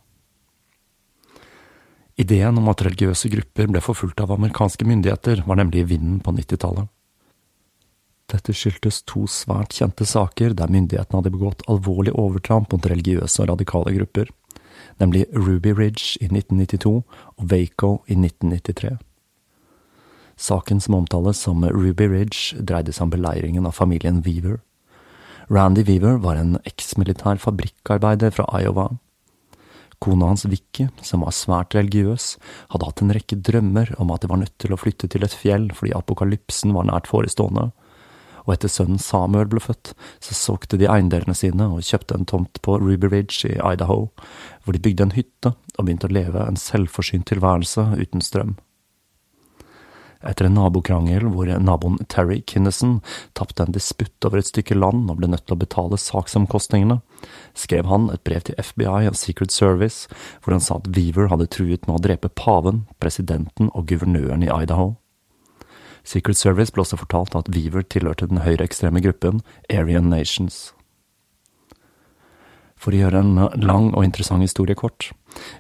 Ideen 2.16 2.58
om 2.58 2.70
at 2.72 2.82
religiøse 2.86 3.30
grupper 3.32 3.68
ble 3.68 3.82
forfulgt 3.84 4.22
av 4.24 4.32
amerikanske 4.32 4.88
myndigheter, 4.88 5.44
var 5.48 5.60
nemlig 5.60 5.84
i 5.84 5.90
vinden 5.96 6.22
på 6.24 6.32
90-tallet. 6.32 6.88
Dette 8.32 8.56
skyldtes 8.56 9.04
to 9.06 9.26
svært 9.30 9.76
kjente 9.78 10.08
saker 10.08 10.56
der 10.58 10.72
myndighetene 10.72 11.20
hadde 11.20 11.34
begått 11.34 11.66
alvorlig 11.70 12.16
overtramp 12.18 12.72
mot 12.74 12.88
religiøse 12.90 13.44
og 13.44 13.52
radikale 13.52 13.94
grupper, 14.00 14.32
nemlig 15.02 15.26
Ruby 15.36 15.76
Ridge 15.76 16.16
i 16.24 16.30
1992 16.32 17.04
og 17.04 17.52
Waco 17.52 17.92
i 18.08 18.18
1993. 18.18 18.96
Saken 20.36 20.82
som 20.84 20.98
omtales 20.98 21.44
som 21.46 21.64
Ruby 21.64 22.10
Ridge, 22.12 22.58
dreide 22.60 22.96
seg 22.96 23.08
om 23.08 23.14
beleiringen 23.14 23.68
av 23.68 23.78
familien 23.78 24.24
Weaver. 24.26 24.60
Randy 25.52 25.86
Weaver 25.86 26.18
var 26.24 26.40
en 26.40 26.58
eksmilitær 26.66 27.38
fabrikkarbeider 27.44 28.34
fra 28.34 28.48
Iowa. 28.58 28.96
Kona 30.04 30.32
hans 30.32 30.46
Vicky, 30.50 30.88
som 31.06 31.24
var 31.26 31.36
svært 31.36 31.76
religiøs, 31.78 32.36
hadde 32.74 32.90
hatt 32.90 33.02
en 33.04 33.14
rekke 33.16 33.40
drømmer 33.40 33.94
om 34.02 34.12
at 34.14 34.24
de 34.24 34.32
var 34.32 34.42
nødt 34.42 34.56
til 34.62 34.76
å 34.76 34.80
flytte 34.80 35.10
til 35.12 35.26
et 35.26 35.36
fjell 35.36 35.70
fordi 35.76 35.96
apokalypsen 35.98 36.76
var 36.76 36.88
nært 36.90 37.10
forestående, 37.12 37.70
og 38.46 38.54
etter 38.54 38.70
sønnen 38.70 39.02
Samuel 39.02 39.48
ble 39.50 39.62
født, 39.64 39.96
så 40.22 40.38
solgte 40.38 40.78
de 40.78 40.90
eiendelene 40.92 41.34
sine 41.38 41.70
og 41.74 41.86
kjøpte 41.86 42.20
en 42.20 42.30
tomt 42.30 42.62
på 42.66 42.78
Ruby 42.82 43.10
Ridge 43.10 43.50
i 43.50 43.58
Idaho, 43.58 44.12
hvor 44.64 44.76
de 44.76 44.84
bygde 44.86 45.08
en 45.08 45.16
hytte 45.18 45.56
og 45.76 45.82
begynte 45.82 46.10
å 46.10 46.14
leve 46.14 46.46
en 46.46 46.60
selvforsynt 46.60 47.28
tilværelse 47.32 47.88
uten 47.98 48.24
strøm. 48.24 48.56
Etter 50.26 50.48
en 50.48 50.56
nabokrangel 50.58 51.28
hvor 51.30 51.50
naboen 51.62 52.00
Terry 52.10 52.40
Kinnison 52.50 52.98
tapte 53.38 53.66
en 53.66 53.76
disputt 53.76 54.26
over 54.26 54.42
et 54.42 54.50
stykke 54.50 54.78
land 54.78 55.10
og 55.12 55.20
ble 55.20 55.30
nødt 55.30 55.46
til 55.46 55.58
å 55.58 55.62
betale 55.62 56.02
saksomkostningene, 56.02 57.02
skrev 57.56 57.88
han 57.90 58.10
et 58.14 58.24
brev 58.28 58.44
til 58.46 58.58
FBI 58.60 59.08
og 59.10 59.18
Secret 59.20 59.52
Service 59.52 60.10
hvor 60.44 60.56
han 60.56 60.64
sa 60.64 60.80
at 60.80 60.92
Weaver 60.98 61.32
hadde 61.32 61.50
truet 61.52 61.88
med 61.88 61.98
å 61.98 62.04
drepe 62.04 62.30
paven, 62.30 62.86
presidenten 63.00 63.72
og 63.74 63.88
guvernøren 63.92 64.46
i 64.46 64.52
Idaho. 64.52 64.96
Secret 66.06 66.38
Service 66.38 66.74
ble 66.74 66.84
også 66.84 67.00
fortalt 67.02 67.36
at 67.38 67.50
Weaver 67.50 67.82
tilhørte 67.82 68.30
den 68.30 68.44
høyreekstreme 68.46 69.02
gruppen 69.02 69.42
Aryan 69.74 70.12
Nations. 70.12 70.76
For 72.78 72.94
å 72.94 73.00
gjøre 73.00 73.24
en 73.24 73.38
lang 73.66 73.90
og 73.96 74.04
interessant 74.06 74.46
historie 74.46 74.78
kort, 74.78 75.10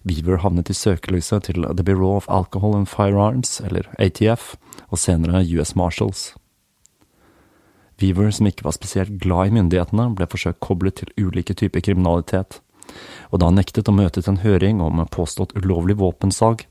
Weaver 0.05 0.43
havnet 0.43 0.69
i 0.69 0.77
søkelyset 0.77 1.49
til 1.49 1.65
The 1.65 1.83
Bureau 1.83 2.19
of 2.19 2.29
Alcohol 2.29 2.75
and 2.77 2.89
Firearms, 2.91 3.57
eller 3.65 3.89
ATF, 3.97 4.53
og 4.91 5.01
senere 5.01 5.41
US 5.57 5.73
Marshals. 5.75 6.33
Weaver, 8.01 8.31
som 8.31 8.47
ikke 8.49 8.65
var 8.67 8.75
spesielt 8.75 9.17
glad 9.23 9.49
i 9.49 9.55
myndighetene, 9.57 10.09
ble 10.17 10.27
forsøkt 10.27 10.61
koblet 10.63 10.99
til 10.99 11.11
ulike 11.15 11.55
typer 11.55 11.83
kriminalitet, 11.85 12.59
og 13.31 13.41
da 13.41 13.49
han 13.49 13.57
nektet 13.59 13.89
å 13.89 13.95
møte 13.95 14.21
til 14.21 14.33
en 14.33 14.43
høring 14.43 14.81
om 14.83 15.01
påstått 15.11 15.55
ulovlig 15.57 15.97
våpensalg, 15.99 16.65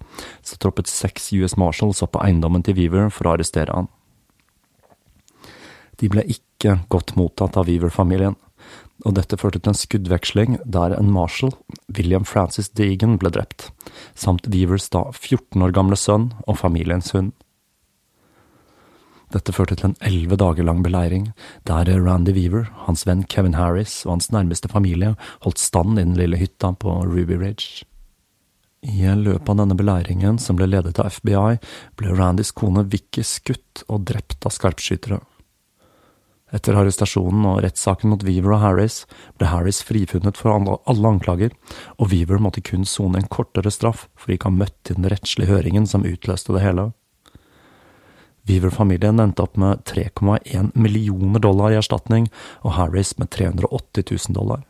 så 0.44 0.60
troppet 0.60 0.90
seks 0.90 1.32
US 1.34 1.56
Marshals 1.60 2.02
opp 2.04 2.14
på 2.14 2.22
eiendommen 2.24 2.64
til 2.64 2.76
Weaver 2.78 3.10
for 3.12 3.28
å 3.28 3.34
arrestere 3.34 3.74
han. 3.74 3.90
De 6.00 6.10
ble 6.10 6.24
ikke 6.26 6.80
godt 6.92 7.14
mottatt 7.18 7.58
av 7.60 7.68
Weaver-familien, 7.68 8.36
og 9.04 9.16
dette 9.18 9.36
førte 9.36 9.60
til 9.60 9.72
en 9.72 9.78
skuddveksling 9.78 10.58
der 10.64 10.94
en 10.96 11.10
marshal, 11.12 11.52
William 11.96 12.24
Francis 12.28 12.70
Deegan, 12.70 13.18
ble 13.20 13.32
drept, 13.34 13.68
samt 14.14 14.48
Weavers 14.48 14.86
da 14.94 15.08
14 15.10 15.64
år 15.66 15.74
gamle 15.76 15.98
sønn 15.98 16.30
og 16.46 16.60
familiens 16.60 17.12
hund. 17.16 17.34
Dette 19.34 19.50
førte 19.50 19.74
til 19.74 19.90
en 19.90 19.96
elleve 20.06 20.38
dager 20.38 20.66
lang 20.66 20.84
beleiring, 20.84 21.32
der 21.66 21.90
Randy 21.90 22.34
Weaver, 22.36 22.68
hans 22.86 23.02
venn 23.08 23.24
Kevin 23.26 23.56
Harris 23.58 24.04
og 24.06 24.16
hans 24.16 24.30
nærmeste 24.30 24.70
familie 24.70 25.16
holdt 25.42 25.58
stand 25.58 25.98
i 25.98 26.04
den 26.04 26.14
lille 26.18 26.38
hytta 26.38 26.70
på 26.78 27.00
Ruby 27.02 27.40
Ridge. 27.40 27.82
I 28.84 29.08
løpet 29.16 29.48
av 29.48 29.58
denne 29.62 29.74
beleiringen, 29.74 30.38
som 30.38 30.58
ble 30.58 30.68
ledet 30.68 31.00
av 31.00 31.08
FBI, 31.10 31.58
ble 31.98 32.14
Randys 32.14 32.52
kone 32.52 32.84
Vicky 32.92 33.24
skutt 33.24 33.82
og 33.88 34.04
drept 34.10 34.44
av 34.44 34.52
skarpskyttere. 34.54 35.22
Etter 36.54 36.76
arrestasjonen 36.78 37.46
og 37.50 37.62
rettssaken 37.64 38.12
mot 38.12 38.22
Weaver 38.22 38.54
og 38.54 38.60
Harris 38.62 39.00
ble 39.40 39.48
Harris 39.50 39.80
frifunnet 39.82 40.38
for 40.38 40.54
alle 40.54 41.10
anklager, 41.10 41.56
og 41.98 42.12
Weaver 42.12 42.38
måtte 42.38 42.62
kun 42.62 42.84
sone 42.86 43.18
en 43.18 43.32
kortere 43.32 43.72
straff 43.74 44.06
for 44.14 44.36
ikke 44.36 44.46
å 44.46 44.52
ha 44.52 44.60
møtt 44.60 44.76
til 44.86 45.00
den 45.00 45.08
rettslige 45.10 45.50
høringen 45.50 45.88
som 45.90 46.06
utløste 46.06 46.54
det 46.54 46.62
hele. 46.62 46.92
Weaver-familien 48.48 49.20
endte 49.20 49.42
opp 49.42 49.56
med 49.56 49.84
3,1 49.88 50.72
millioner 50.76 51.40
dollar 51.40 51.72
i 51.72 51.78
erstatning, 51.80 52.28
og 52.60 52.76
Harris 52.76 53.14
med 53.18 53.30
380 53.32 54.04
000 54.10 54.36
dollar. 54.36 54.64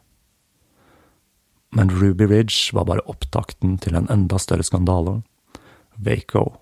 Men 1.75 1.91
Ruby 1.91 2.29
Ridge 2.31 2.71
var 2.77 2.87
bare 2.87 3.03
opptakten 3.11 3.79
til 3.83 3.97
en 3.99 4.07
enda 4.11 4.39
større 4.39 4.63
skandale. 4.63 5.23
Waco. 5.99 6.53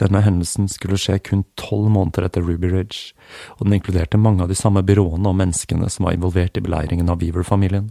Denne 0.00 0.22
hendelsen 0.24 0.68
skulle 0.70 0.96
skje 0.96 1.18
kun 1.26 1.42
tolv 1.60 1.90
måneder 1.92 2.28
etter 2.28 2.44
Ruby 2.46 2.70
Ridge, 2.70 3.12
og 3.58 3.66
den 3.66 3.76
inkluderte 3.76 4.20
mange 4.20 4.46
av 4.46 4.48
de 4.48 4.56
samme 4.56 4.82
byråene 4.86 5.28
og 5.28 5.36
menneskene 5.42 5.90
som 5.92 6.06
var 6.06 6.16
involvert 6.16 6.56
i 6.56 6.62
beleiringen 6.64 7.10
av 7.10 7.20
Weaver-familien. 7.20 7.90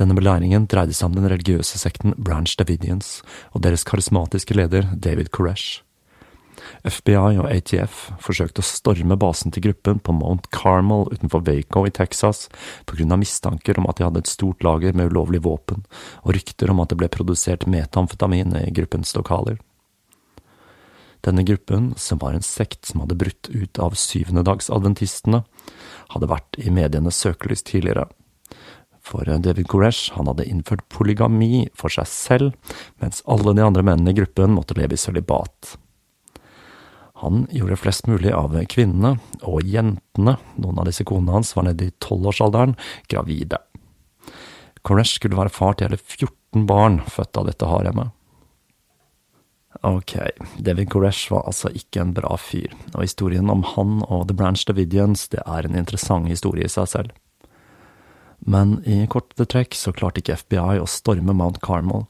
Denne 0.00 0.16
belæringen 0.16 0.64
dreide 0.64 0.94
seg 0.96 1.10
om 1.10 1.18
den 1.18 1.28
religiøse 1.28 1.76
sekten 1.76 2.14
Branch 2.16 2.54
Davidians 2.56 3.18
og 3.52 3.66
deres 3.66 3.84
karismatiske 3.84 4.56
leder 4.56 4.88
David 4.96 5.28
Koresh. 5.28 5.82
FBI 6.88 7.36
og 7.40 7.48
ATF 7.50 8.06
forsøkte 8.24 8.62
å 8.62 8.66
storme 8.66 9.16
basen 9.20 9.52
til 9.52 9.66
gruppen 9.68 10.00
på 10.00 10.14
Mount 10.16 10.48
Carmel 10.54 11.06
utenfor 11.12 11.44
Waco 11.44 11.84
i 11.84 11.92
Texas 11.92 12.46
av 12.88 13.18
mistanker 13.20 13.80
om 13.80 13.88
at 13.90 13.98
de 13.98 14.06
hadde 14.06 14.22
et 14.24 14.30
stort 14.32 14.64
lager 14.64 14.96
med 14.96 15.12
ulovlig 15.12 15.42
våpen, 15.44 15.84
og 16.24 16.34
rykter 16.36 16.72
om 16.72 16.80
at 16.80 16.92
det 16.92 17.00
ble 17.00 17.08
produsert 17.12 17.66
metamfetamin 17.68 18.56
i 18.56 18.70
gruppens 18.76 19.12
lokaler. 19.16 19.58
Denne 21.20 21.44
gruppen, 21.44 21.92
som 22.00 22.20
var 22.22 22.32
en 22.32 22.44
sekt 22.44 22.88
som 22.88 23.02
hadde 23.04 23.18
brutt 23.20 23.50
ut 23.52 23.80
av 23.82 23.96
syvendedagsadventistene, 24.00 25.42
hadde 26.14 26.30
vært 26.30 26.56
i 26.56 26.72
medienes 26.72 27.20
søkelys 27.20 27.64
tidligere, 27.68 28.08
for 29.02 29.24
David 29.24 29.68
Koresh 29.68 30.12
han 30.12 30.28
hadde 30.30 30.46
innført 30.48 30.86
polygami 30.92 31.68
for 31.74 31.92
seg 31.92 32.08
selv, 32.08 32.74
mens 33.02 33.24
alle 33.26 33.54
de 33.56 33.64
andre 33.64 33.84
mennene 33.86 34.12
i 34.12 34.18
gruppen 34.20 34.54
måtte 34.54 34.76
leve 34.78 34.96
i 34.96 35.00
sølibat. 35.00 35.76
Han 37.20 37.46
gjorde 37.52 37.76
flest 37.76 38.06
mulig 38.08 38.32
av 38.32 38.54
kvinnene, 38.72 39.18
og 39.44 39.66
jentene, 39.68 40.38
noen 40.56 40.78
av 40.80 40.88
disse 40.88 41.04
konene 41.08 41.36
hans 41.36 41.52
var 41.56 41.66
nede 41.68 41.90
i 41.90 41.96
tolvårsalderen, 42.00 42.78
gravide. 43.12 43.60
Koresh 44.86 45.18
skulle 45.18 45.36
være 45.36 45.52
far 45.52 45.76
til 45.76 45.90
hele 45.90 46.00
14 46.00 46.64
barn 46.68 47.02
født 47.04 47.36
av 47.36 47.50
dette 47.50 47.68
haremet. 47.68 48.16
Ok, 49.86 50.16
David 50.58 50.88
Koresh 50.92 51.30
var 51.32 51.44
altså 51.48 51.70
ikke 51.76 52.02
en 52.02 52.14
bra 52.16 52.34
fyr, 52.40 52.72
og 52.94 53.04
historien 53.04 53.52
om 53.52 53.62
han 53.76 54.00
og 54.08 54.26
The 54.28 54.36
Branch 54.36 54.64
Davidians 54.66 55.28
det 55.32 55.44
er 55.44 55.68
en 55.68 55.76
interessant 55.78 56.28
historie 56.28 56.66
i 56.66 56.72
seg 56.72 56.88
selv 56.90 57.20
men 58.40 58.78
i 58.88 59.02
korte 59.10 59.44
trekk 59.44 59.76
så 59.76 59.92
klarte 59.92 60.22
ikke 60.22 60.38
FBI 60.40 60.80
å 60.80 60.88
storme 60.88 61.34
Mount 61.36 61.60
Carmel, 61.64 62.06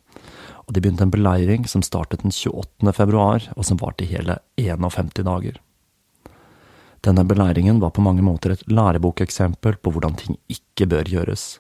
og 0.67 0.75
de 0.75 0.83
begynte 0.83 1.03
en 1.03 1.11
beleiring 1.11 1.67
som 1.67 1.83
startet 1.83 2.23
den 2.23 2.35
28. 2.35 2.93
februar, 2.95 3.49
og 3.57 3.67
som 3.67 3.81
varte 3.81 4.07
i 4.07 4.11
hele 4.13 4.39
51 4.61 5.25
dager. 5.27 5.59
Denne 7.01 7.25
beleiringen 7.25 7.81
var 7.81 7.95
på 7.97 8.05
mange 8.05 8.23
måter 8.23 8.55
et 8.55 8.67
lærebokeksempel 8.69 9.81
på 9.81 9.93
hvordan 9.95 10.19
ting 10.21 10.37
ikke 10.53 10.87
bør 10.93 11.09
gjøres. 11.09 11.57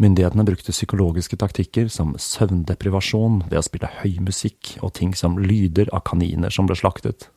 Myndighetene 0.00 0.44
brukte 0.48 0.72
psykologiske 0.72 1.36
taktikker 1.40 1.88
som 1.92 2.12
søvndeprivasjon 2.20 3.42
ved 3.48 3.58
å 3.58 3.64
spille 3.64 3.90
høy 4.00 4.20
musikk 4.24 4.76
og 4.80 4.94
ting 5.00 5.16
som 5.16 5.40
lyder 5.40 5.90
av 5.96 6.04
kaniner 6.08 6.52
som 6.52 6.68
ble 6.68 6.76
slaktet. 6.78 7.28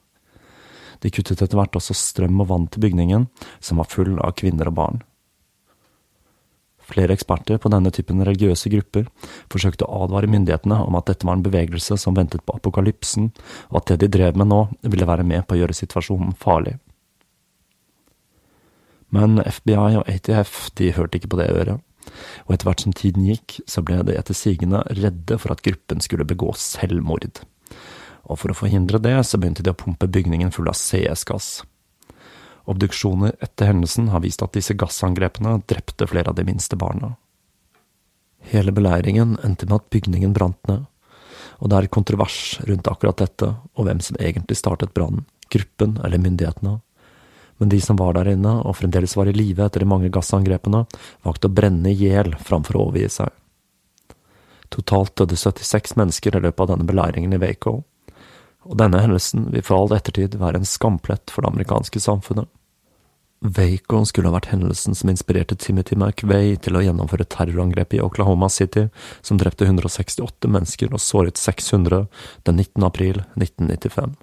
De 1.04 1.12
kuttet 1.12 1.42
etter 1.42 1.60
hvert 1.60 1.76
også 1.76 1.96
strøm 1.98 2.40
og 2.44 2.52
vann 2.52 2.70
til 2.72 2.86
bygningen, 2.86 3.28
som 3.60 3.82
var 3.82 3.90
full 3.92 4.16
av 4.24 4.36
kvinner 4.40 4.70
og 4.72 4.78
barn. 4.78 5.02
Flere 6.94 7.16
eksperter 7.16 7.58
på 7.58 7.72
denne 7.74 7.92
typen 7.94 8.22
religiøse 8.22 8.70
grupper 8.70 9.08
forsøkte 9.52 9.88
å 9.88 10.04
advare 10.06 10.30
myndighetene 10.30 10.78
om 10.86 10.98
at 11.00 11.10
dette 11.10 11.26
var 11.26 11.40
en 11.40 11.46
bevegelse 11.46 11.98
som 11.98 12.18
ventet 12.18 12.44
på 12.46 12.58
apokalypsen, 12.60 13.32
og 13.72 13.80
at 13.82 13.94
det 13.94 14.04
de 14.04 14.12
drev 14.18 14.38
med 14.38 14.52
nå, 14.52 14.66
ville 14.86 15.10
være 15.10 15.26
med 15.26 15.48
på 15.48 15.58
å 15.58 15.64
gjøre 15.64 15.78
situasjonen 15.78 16.36
farlig. 16.38 16.78
Men 19.14 19.42
FBI 19.42 19.98
og 20.00 20.08
ATF 20.10 20.70
de 20.78 20.94
hørte 20.94 21.20
ikke 21.20 21.34
på 21.34 21.42
det 21.42 21.50
øret, 21.54 21.82
og 22.46 22.54
etter 22.54 22.68
hvert 22.68 22.86
som 22.86 22.96
tiden 22.98 23.26
gikk, 23.28 23.60
så 23.70 23.84
ble 23.86 24.02
de 24.06 24.16
etter 24.18 24.38
sigende 24.38 24.84
redde 24.94 25.38
for 25.42 25.54
at 25.54 25.62
gruppen 25.66 26.02
skulle 26.04 26.28
begå 26.28 26.52
selvmord. 26.60 27.42
Og 28.24 28.40
for 28.40 28.54
å 28.54 28.58
forhindre 28.58 29.02
det, 29.04 29.16
så 29.28 29.40
begynte 29.40 29.66
de 29.66 29.74
å 29.74 29.78
pumpe 29.78 30.10
bygningen 30.10 30.54
full 30.56 30.70
av 30.72 30.78
CS-gass. 30.80 31.62
Obduksjoner 32.66 33.36
etter 33.44 33.68
hendelsen 33.72 34.08
har 34.14 34.24
vist 34.24 34.44
at 34.44 34.56
disse 34.56 34.76
gassangrepene 34.80 35.58
drepte 35.68 36.08
flere 36.08 36.32
av 36.32 36.38
de 36.38 36.46
minste 36.48 36.80
barna. 36.80 37.16
Hele 38.52 38.72
beleiringen 38.76 39.38
endte 39.44 39.68
med 39.68 39.82
at 39.82 39.90
bygningen 39.92 40.34
brant 40.36 40.60
ned, 40.68 40.86
og 41.60 41.70
det 41.70 41.78
er 41.78 41.92
kontrovers 41.92 42.60
rundt 42.68 42.88
akkurat 42.92 43.20
dette 43.20 43.52
og 43.52 43.88
hvem 43.88 44.02
som 44.04 44.20
egentlig 44.20 44.58
startet 44.60 44.96
brannen, 44.96 45.28
gruppen 45.52 45.98
eller 46.04 46.20
myndighetene. 46.24 46.80
Men 47.62 47.70
de 47.70 47.80
som 47.84 48.00
var 48.00 48.16
der 48.18 48.34
inne 48.34 48.58
og 48.64 48.76
fremdeles 48.80 49.16
var 49.16 49.30
i 49.30 49.36
live 49.36 49.64
etter 49.64 49.84
de 49.84 49.88
mange 49.88 50.12
gassangrepene, 50.12 50.86
valgte 51.24 51.48
å 51.48 51.56
brenne 51.56 51.92
i 51.92 51.98
hjel 52.00 52.34
framfor 52.40 52.80
å 52.80 52.88
overgi 52.88 53.12
seg. 53.20 53.32
Totalt 54.74 55.14
døde 55.20 55.38
76 55.38 55.96
mennesker 56.00 56.36
i 56.36 56.42
løpet 56.48 56.64
av 56.64 56.74
denne 56.74 56.88
beleiringen 56.90 57.36
i 57.36 57.40
Waco, 57.40 57.84
og 58.64 58.78
denne 58.80 59.02
hendelsen 59.04 59.48
vil 59.54 59.64
for 59.66 59.80
all 59.80 59.96
ettertid 59.96 60.38
være 60.40 60.62
en 60.62 60.68
skamplett 60.68 61.32
for 61.34 61.44
det 61.44 61.54
amerikanske 61.54 62.02
samfunnet. 62.04 62.50
Waco 63.44 64.06
skulle 64.08 64.30
ha 64.32 64.38
vært 64.38 64.54
hendelsen 64.54 64.96
som 64.96 65.12
inspirerte 65.12 65.58
Timothy 65.60 65.98
McVeigh 66.00 66.62
til 66.64 66.80
å 66.80 66.84
gjennomføre 66.86 67.28
terrorangrepet 67.28 68.00
i 68.00 68.04
Oklahoma 68.04 68.48
City, 68.48 68.88
som 69.22 69.40
drepte 69.42 69.68
168 69.68 70.48
mennesker 70.48 70.96
og 70.96 71.04
såret 71.04 71.42
600 71.42 72.06
den 72.48 72.62
19. 72.64 72.88
april 72.88 73.20
1995. 73.36 74.16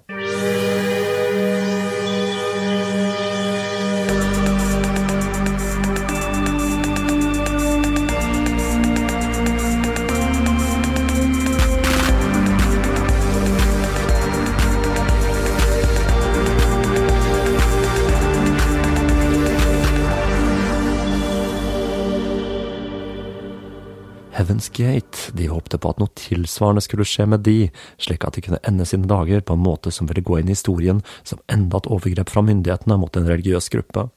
Heaven's 24.51 24.69
Gate, 24.69 25.31
de 25.33 25.47
håpte 25.47 25.77
på 25.79 25.89
at 25.93 25.99
noe 26.01 26.11
tilsvarende 26.19 26.81
skulle 26.83 27.05
skje 27.07 27.23
med 27.31 27.45
de, 27.45 27.69
slik 27.95 28.25
at 28.27 28.35
de 28.35 28.41
kunne 28.43 28.59
ende 28.67 28.83
sine 28.89 29.07
dager 29.07 29.39
på 29.39 29.55
en 29.55 29.63
måte 29.63 29.93
som 29.95 30.09
ville 30.09 30.23
gå 30.27 30.41
inn 30.41 30.51
i 30.51 30.57
historien 30.57 30.99
som 31.23 31.39
enda 31.47 31.79
et 31.79 31.87
overgrep 31.87 32.33
fra 32.33 32.43
myndighetene 32.43 32.97
mot 32.99 33.15
en 33.15 33.29
religiøs 33.31 33.71
gruppe, 33.71 34.09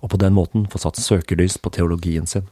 og 0.00 0.14
på 0.14 0.22
den 0.24 0.32
måten 0.32 0.64
få 0.72 0.80
satt 0.80 0.96
søkelys 0.96 1.58
på 1.60 1.74
teologien 1.76 2.24
sin. 2.24 2.48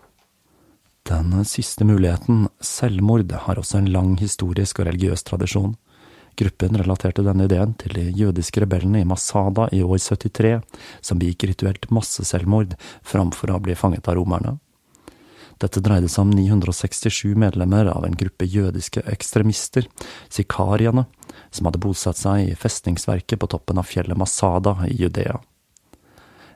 Den 1.08 1.32
siste 1.48 1.88
muligheten, 1.88 2.50
selvmord, 2.60 3.32
har 3.32 3.56
også 3.56 3.80
en 3.80 3.88
lang 3.88 4.18
historisk 4.20 4.84
og 4.84 4.90
religiøs 4.90 5.24
tradisjon. 5.24 5.78
Gruppen 6.36 6.76
relaterte 6.76 7.24
denne 7.24 7.48
ideen 7.48 7.72
til 7.80 7.96
de 7.96 8.10
jødiske 8.20 8.66
rebellene 8.66 9.00
i 9.00 9.08
Masada 9.08 9.70
i 9.72 9.80
år 9.80 9.96
73, 9.96 10.58
som 11.00 11.24
begikk 11.24 11.48
rituelt 11.54 11.88
masseselvmord 11.88 12.76
framfor 13.00 13.56
å 13.56 13.62
bli 13.64 13.80
fanget 13.80 14.12
av 14.12 14.20
romerne. 14.20 14.58
Dette 15.60 15.82
dreide 15.84 16.08
seg 16.08 16.24
om 16.24 16.30
967 16.32 17.34
medlemmer 17.36 17.90
av 17.92 18.06
en 18.06 18.16
gruppe 18.16 18.46
jødiske 18.48 19.02
ekstremister, 19.12 19.84
sikariene, 20.32 21.04
som 21.52 21.68
hadde 21.68 21.82
bosatt 21.82 22.16
seg 22.16 22.48
i 22.48 22.56
festningsverket 22.56 23.40
på 23.40 23.48
toppen 23.52 23.80
av 23.80 23.88
fjellet 23.88 24.16
Masada 24.16 24.78
i 24.88 24.94
Judea. 24.96 25.36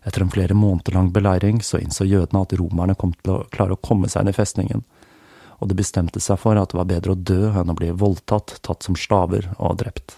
Etter 0.04 0.24
en 0.24 0.32
flere 0.32 0.56
måneder 0.56 0.96
lang 0.96 1.10
beleiring 1.12 1.60
så 1.64 1.80
innså 1.80 2.06
jødene 2.08 2.44
at 2.44 2.56
romerne 2.56 2.96
kom 2.96 3.12
til 3.20 3.34
å 3.34 3.44
klare 3.52 3.76
å 3.76 3.80
komme 3.80 4.08
seg 4.08 4.24
inn 4.24 4.32
i 4.32 4.36
festningen, 4.36 4.84
og 5.60 5.68
de 5.68 5.76
bestemte 5.76 6.20
seg 6.20 6.40
for 6.40 6.56
at 6.60 6.72
det 6.72 6.80
var 6.80 6.88
bedre 6.88 7.12
å 7.12 7.20
dø 7.32 7.52
enn 7.52 7.72
å 7.72 7.76
bli 7.76 7.90
voldtatt, 7.92 8.56
tatt 8.64 8.84
som 8.84 8.96
slaver 8.96 9.50
og 9.58 9.78
drept. 9.84 10.16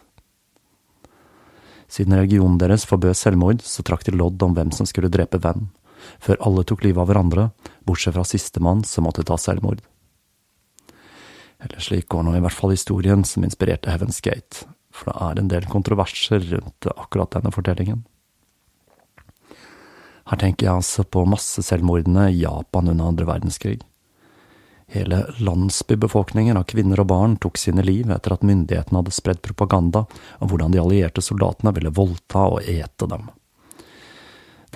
Siden 1.90 2.14
religionen 2.18 2.58
deres 2.58 2.86
forbød 2.86 3.18
selvmord, 3.18 3.62
så 3.62 3.82
trakk 3.86 4.06
de 4.06 4.14
lodd 4.14 4.42
om 4.42 4.54
hvem 4.54 4.72
som 4.74 4.86
skulle 4.86 5.10
drepe 5.10 5.42
hvem 5.42 5.68
før 6.22 6.40
alle 6.46 6.64
tok 6.64 6.84
livet 6.86 7.02
av 7.02 7.10
hverandre, 7.10 7.50
bortsett 7.86 8.16
fra 8.16 8.24
sistemann 8.26 8.84
som 8.84 9.06
måtte 9.08 9.24
ta 9.26 9.38
selvmord. 9.40 9.82
Eller 11.62 11.80
slik 11.80 12.08
går 12.12 12.26
nå 12.26 12.36
i 12.36 12.42
hvert 12.44 12.56
fall 12.56 12.74
historien 12.74 13.24
som 13.24 13.44
inspirerte 13.46 13.90
Heaven's 13.90 14.20
Gate, 14.24 14.66
for 14.92 15.10
det 15.10 15.16
er 15.24 15.40
en 15.40 15.50
del 15.52 15.68
kontroverser 15.70 16.44
rundt 16.52 16.88
akkurat 16.96 17.32
denne 17.38 17.52
fortellingen. 17.54 18.04
Her 20.26 20.40
tenker 20.42 20.66
jeg 20.66 20.80
altså 20.80 21.04
på 21.06 21.22
masseselvmordene 21.30 22.30
i 22.32 22.40
Japan 22.42 22.90
under 22.90 23.12
andre 23.12 23.28
verdenskrig. 23.28 23.78
Hele 24.90 25.24
landsbybefolkningen 25.42 26.58
av 26.58 26.66
kvinner 26.70 27.00
og 27.02 27.08
barn 27.10 27.36
tok 27.42 27.58
sine 27.58 27.82
liv 27.82 28.10
etter 28.10 28.34
at 28.34 28.44
myndighetene 28.46 29.00
hadde 29.00 29.14
spredd 29.14 29.42
propaganda 29.42 30.04
om 30.38 30.50
hvordan 30.50 30.74
de 30.74 30.82
allierte 30.82 31.22
soldatene 31.22 31.72
ville 31.74 31.94
voldta 31.94 32.44
og 32.54 32.68
ete 32.70 33.08
dem. 33.10 33.26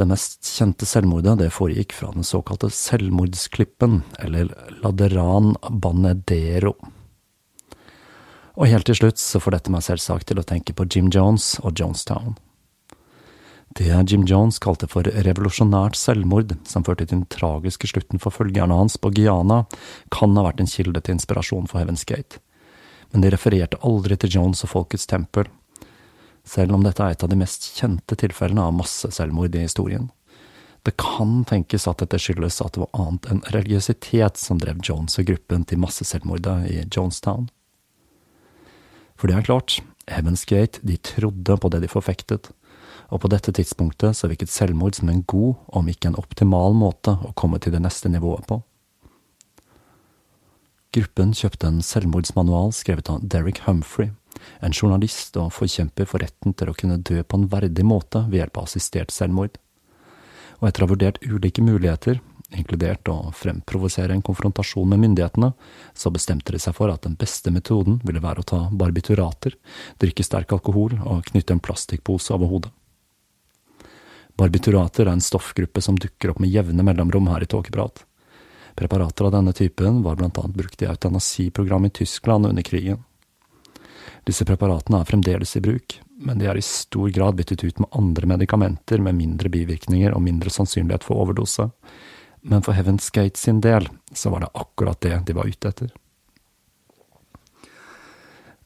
Det 0.00 0.06
mest 0.08 0.46
kjente 0.48 0.86
selvmordet 0.88 1.34
det 1.42 1.50
foregikk 1.52 1.92
fra 1.92 2.08
den 2.14 2.24
såkalte 2.24 2.70
selvmordsklippen, 2.72 3.98
eller 4.24 4.48
Laderan 4.80 5.52
Banedero. 5.68 6.72
Og 8.56 8.70
helt 8.70 8.88
til 8.88 8.96
slutt 8.96 9.20
så 9.20 9.42
får 9.44 9.58
dette 9.58 9.74
meg 9.74 9.84
selvsagt 9.84 10.30
til 10.30 10.40
å 10.40 10.46
tenke 10.48 10.72
på 10.72 10.86
Jim 10.88 11.10
Jones 11.12 11.58
og 11.60 11.76
Jonestown. 11.76 12.38
Det 13.76 13.92
Jim 14.08 14.24
Jones 14.24 14.56
kalte 14.58 14.88
for 14.88 15.04
revolusjonært 15.04 16.00
selvmord, 16.00 16.56
som 16.64 16.86
førte 16.88 17.04
til 17.04 17.18
den 17.18 17.28
tragiske 17.28 17.92
slutten 17.92 18.24
for 18.24 18.32
følgerne 18.32 18.80
hans 18.80 18.96
på 18.96 19.12
Guyana, 19.12 19.66
kan 20.08 20.32
ha 20.32 20.48
vært 20.48 20.64
en 20.64 20.72
kilde 20.78 21.04
til 21.04 21.18
inspirasjon 21.18 21.68
for 21.68 21.84
Heaven's 21.84 22.08
Gate. 22.08 22.40
Men 23.12 23.20
de 23.20 23.36
refererte 23.36 23.84
aldri 23.84 24.16
til 24.16 24.32
Jones 24.32 24.64
og 24.64 24.72
Folkets 24.72 25.04
tempel, 25.12 25.52
selv 26.50 26.74
om 26.74 26.82
dette 26.82 27.04
er 27.04 27.14
et 27.14 27.22
av 27.22 27.30
de 27.30 27.38
mest 27.38 27.68
kjente 27.78 28.16
tilfellene 28.18 28.64
av 28.66 28.74
masseselvmord 28.74 29.54
i 29.54 29.66
historien. 29.68 30.08
Det 30.82 30.96
kan 30.98 31.42
tenkes 31.44 31.84
at 31.90 32.00
dette 32.00 32.18
skyldes 32.18 32.60
at 32.64 32.74
det 32.74 32.82
var 32.86 32.94
annet 32.96 33.28
enn 33.30 33.42
religiøsitet 33.52 34.40
som 34.40 34.58
drev 34.58 34.80
Jones 34.86 35.18
og 35.20 35.28
gruppen 35.28 35.66
til 35.68 35.82
masseselvmordet 35.82 36.56
i 36.72 36.78
Jonestown. 36.88 37.50
For 39.20 39.28
det 39.28 39.36
er 39.36 39.46
klart, 39.50 39.76
Heaven's 40.08 40.46
Gate 40.48 40.80
de 40.82 40.96
trodde 40.96 41.58
på 41.60 41.70
det 41.70 41.82
de 41.84 41.92
forfektet, 41.92 42.48
og 43.12 43.20
på 43.22 43.30
dette 43.30 43.52
tidspunktet 43.52 44.16
så 44.16 44.30
virket 44.30 44.50
selvmord 44.50 44.96
som 44.96 45.10
en 45.12 45.22
god, 45.28 45.58
om 45.76 45.90
ikke 45.90 46.10
en 46.10 46.18
optimal 46.18 46.74
måte 46.78 47.18
å 47.26 47.34
komme 47.36 47.60
til 47.60 47.74
det 47.74 47.82
neste 47.84 48.08
nivået 48.08 48.46
på. 48.48 48.62
Gruppen 50.96 51.34
kjøpte 51.36 51.68
en 51.68 51.84
selvmordsmanual 51.86 52.72
skrevet 52.74 53.10
av 53.12 53.20
Derek 53.22 53.60
Humphrey, 53.66 54.14
en 54.60 54.74
journalist 54.74 55.36
og 55.40 55.52
forkjemper 55.54 56.08
for 56.08 56.22
retten 56.22 56.54
til 56.56 56.70
å 56.70 56.76
kunne 56.76 57.00
dø 57.00 57.22
på 57.22 57.38
en 57.38 57.48
verdig 57.50 57.84
måte 57.86 58.24
ved 58.28 58.42
hjelp 58.42 58.60
av 58.60 58.68
assistert 58.68 59.14
selvmord. 59.14 59.58
Og 60.60 60.68
etter 60.68 60.82
å 60.82 60.88
ha 60.88 60.92
vurdert 60.92 61.22
ulike 61.24 61.64
muligheter, 61.64 62.20
inkludert 62.56 63.08
å 63.08 63.30
fremprovosere 63.36 64.14
en 64.14 64.24
konfrontasjon 64.26 64.88
med 64.90 65.00
myndighetene, 65.04 65.52
så 65.94 66.10
bestemte 66.12 66.52
de 66.52 66.60
seg 66.62 66.74
for 66.76 66.92
at 66.92 67.06
den 67.06 67.16
beste 67.18 67.52
metoden 67.54 68.00
ville 68.04 68.22
være 68.22 68.42
å 68.42 68.48
ta 68.52 68.60
barbiturater, 68.72 69.56
drikke 70.02 70.26
sterk 70.26 70.52
alkohol 70.56 70.98
og 71.00 71.24
knytte 71.30 71.56
en 71.56 71.64
plastikkpose 71.64 72.34
over 72.36 72.50
hodet. 72.50 72.74
Barbiturater 74.40 75.04
er 75.04 75.14
en 75.14 75.24
stoffgruppe 75.24 75.82
som 75.84 75.98
dukker 76.00 76.32
opp 76.32 76.38
med 76.40 76.52
jevne 76.52 76.84
mellomrom 76.86 77.28
her 77.28 77.44
i 77.44 77.48
Tåkeprat. 77.50 78.06
Preparater 78.78 79.26
av 79.26 79.34
denne 79.34 79.52
typen 79.52 80.00
var 80.04 80.16
blant 80.16 80.38
annet 80.40 80.56
brukt 80.56 80.82
i 80.82 80.88
eutanasiprogram 80.88 81.84
i 81.84 81.92
Tyskland 82.00 82.48
under 82.48 82.64
krigen. 82.64 83.02
Disse 84.29 84.44
preparatene 84.49 85.01
er 85.01 85.09
fremdeles 85.09 85.57
i 85.57 85.62
bruk, 85.64 85.99
men 86.20 86.40
de 86.40 86.49
er 86.51 86.59
i 86.59 86.64
stor 86.64 87.11
grad 87.14 87.38
byttet 87.38 87.64
ut 87.64 87.81
med 87.81 87.96
andre 87.96 88.29
medikamenter 88.35 89.01
med 89.03 89.18
mindre 89.18 89.49
bivirkninger 89.53 90.14
og 90.14 90.25
mindre 90.25 90.53
sannsynlighet 90.53 91.07
for 91.07 91.23
overdose. 91.23 91.70
Men 92.42 92.62
for 92.62 92.77
Heaven's 92.77 93.11
Gate 93.12 93.40
sin 93.40 93.61
del 93.61 93.88
så 94.12 94.31
var 94.31 94.44
det 94.44 94.55
akkurat 94.55 95.01
det 95.01 95.18
de 95.27 95.37
var 95.37 95.49
ute 95.49 95.73
etter. 95.73 95.90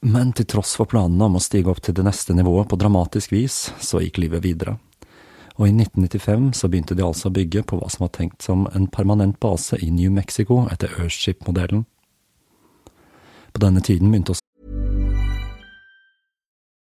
Men 0.05 0.35
til 0.37 0.45
tross 0.45 0.75
for 0.77 0.85
planene 0.91 1.31
om 1.31 1.39
å 1.39 1.41
stige 1.41 1.71
opp 1.73 1.81
til 1.81 1.97
det 1.97 2.05
neste 2.05 2.35
nivået 2.37 2.69
på 2.69 2.77
dramatisk 2.77 3.33
vis, 3.33 3.71
så 3.81 4.03
gikk 4.05 4.21
livet 4.21 4.45
videre. 4.45 4.77
Og 5.57 5.69
i 5.69 5.73
1995 5.73 6.51
så 6.59 6.69
begynte 6.69 6.97
de 6.99 7.07
altså 7.07 7.31
å 7.31 7.35
bygge 7.35 7.63
på 7.65 7.79
hva 7.79 7.89
som 7.89 8.05
var 8.05 8.13
tenkt 8.17 8.45
som 8.45 8.67
en 8.75 8.89
permanent 8.91 9.39
base 9.41 9.79
i 9.81 9.89
New 9.95 10.13
Mexico 10.13 10.67
etter 10.69 10.93
Earthship-modellen. 10.99 11.87
På 13.55 13.63
denne 13.63 13.81
tiden 13.81 14.11
begynte 14.11 14.35
også 14.35 14.44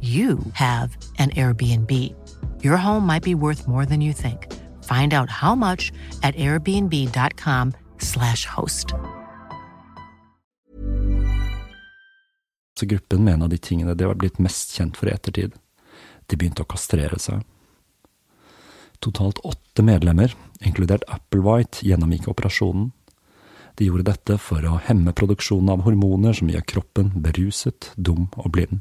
you 0.00 0.38
have 0.52 0.96
an 1.18 1.30
Airbnb. 1.30 2.14
Your 2.62 2.76
home 2.76 3.06
might 3.06 3.22
be 3.22 3.34
worth 3.34 3.66
more 3.66 3.86
than 3.86 4.00
you 4.00 4.12
think. 4.12 4.52
Find 4.84 5.14
out 5.14 5.30
how 5.30 5.54
much 5.54 5.92
at 6.22 6.36
airbnb.com/slash 6.36 8.46
host. 8.46 8.94
Så 12.78 12.86
gruppen 12.86 13.24
med 13.24 13.34
en 13.34 13.42
av 13.42 13.48
de 13.48 13.58
tingene 13.58 13.94
de 13.94 14.04
var 14.04 14.14
blitt 14.14 14.38
mest 14.38 14.76
kjent 14.76 14.96
for 14.96 15.08
i 15.08 15.12
ettertid. 15.12 15.52
De 16.26 16.36
begynte 16.36 16.62
å 16.62 16.68
kastrere 16.68 17.18
seg. 17.18 17.40
Totalt 19.00 19.38
åtte 19.44 19.82
medlemmer, 19.82 20.34
inkludert 20.60 21.04
Applewhite, 21.08 21.86
gjennomgikk 21.86 22.28
operasjonen. 22.28 22.92
De 23.76 23.88
gjorde 23.88 24.10
dette 24.10 24.38
for 24.40 24.64
å 24.64 24.80
hemme 24.88 25.12
produksjonen 25.12 25.72
av 25.72 25.84
hormoner 25.84 26.36
som 26.36 26.48
gjør 26.52 26.64
kroppen 26.68 27.10
beruset, 27.24 27.92
dum 27.96 28.28
og 28.36 28.52
blind. 28.56 28.80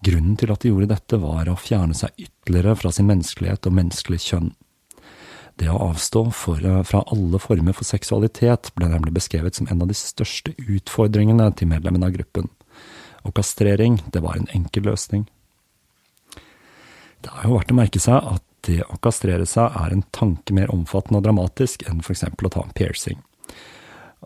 Grunnen 0.00 0.36
til 0.40 0.52
at 0.52 0.62
de 0.62 0.70
gjorde 0.72 0.88
dette, 0.94 1.18
var 1.20 1.48
å 1.50 1.58
fjerne 1.60 1.96
seg 1.96 2.14
ytterligere 2.16 2.76
fra 2.78 2.92
sin 2.94 3.08
menneskelighet 3.10 3.68
og 3.68 3.76
menneskelig 3.76 4.20
kjønn. 4.24 4.52
Det 5.60 5.68
å 5.68 5.80
avstå 5.90 6.22
for, 6.32 6.64
fra 6.88 7.02
alle 7.12 7.40
former 7.42 7.76
for 7.76 7.84
seksualitet 7.84 8.70
ble 8.78 8.88
nemlig 8.88 9.12
beskrevet 9.18 9.58
som 9.58 9.68
en 9.68 9.84
av 9.84 9.90
de 9.90 9.96
største 9.98 10.54
utfordringene 10.56 11.50
til 11.52 11.68
medlemmene 11.68 12.08
av 12.08 12.14
gruppen, 12.14 12.48
og 13.28 13.34
kastrering, 13.36 13.98
det 14.08 14.22
var 14.24 14.38
en 14.38 14.48
enkel 14.56 14.88
løsning. 14.88 15.26
Det 17.20 17.28
er 17.34 17.44
jo 17.44 17.58
verdt 17.58 17.74
å 17.74 17.76
merke 17.76 18.00
seg 18.00 18.16
at 18.16 18.46
det 18.64 18.80
å 18.88 18.96
kastrere 19.04 19.44
seg 19.48 19.76
er 19.76 19.92
en 19.92 20.06
tanke 20.16 20.54
mer 20.56 20.72
omfattende 20.72 21.20
og 21.20 21.26
dramatisk 21.26 21.84
enn 21.88 22.00
eksempel 22.00 22.48
å 22.48 22.54
ta 22.54 22.64
en 22.64 22.72
piercing. 22.76 23.20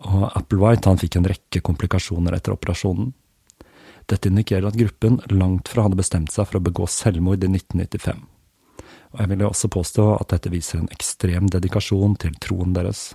Og 0.06 0.28
Applewhite 0.34 0.90
han 0.90 1.00
fikk 1.02 1.18
en 1.18 1.28
rekke 1.30 1.62
komplikasjoner 1.66 2.34
etter 2.36 2.54
operasjonen. 2.54 3.12
Dette 4.10 4.28
indikerer 4.28 4.68
at 4.68 4.78
gruppen 4.78 5.20
langt 5.32 5.70
fra 5.72 5.86
hadde 5.86 5.98
bestemt 5.98 6.32
seg 6.34 6.48
for 6.48 6.60
å 6.60 6.64
begå 6.64 6.88
selvmord 6.90 7.44
i 7.44 7.50
1995. 7.50 8.24
Og 9.14 9.20
jeg 9.22 9.30
vil 9.30 9.44
også 9.46 9.70
påstå 9.70 10.08
at 10.16 10.32
dette 10.34 10.50
viser 10.52 10.80
en 10.80 10.90
ekstrem 10.92 11.46
dedikasjon 11.52 12.16
til 12.20 12.34
troen 12.42 12.74
deres. 12.76 13.12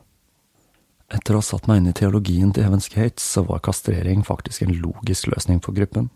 Etter 1.10 1.36
å 1.36 1.42
ha 1.42 1.46
satt 1.46 1.68
meg 1.68 1.82
inn 1.82 1.90
i 1.92 1.98
teologien 1.98 2.54
til 2.54 2.66
Heaven's 2.66 2.90
Gates, 2.94 3.26
så 3.26 3.44
var 3.48 3.64
kastrering 3.66 4.24
faktisk 4.26 4.64
en 4.64 4.78
logisk 4.80 5.30
løsning 5.32 5.62
for 5.66 5.76
gruppen. 5.78 6.10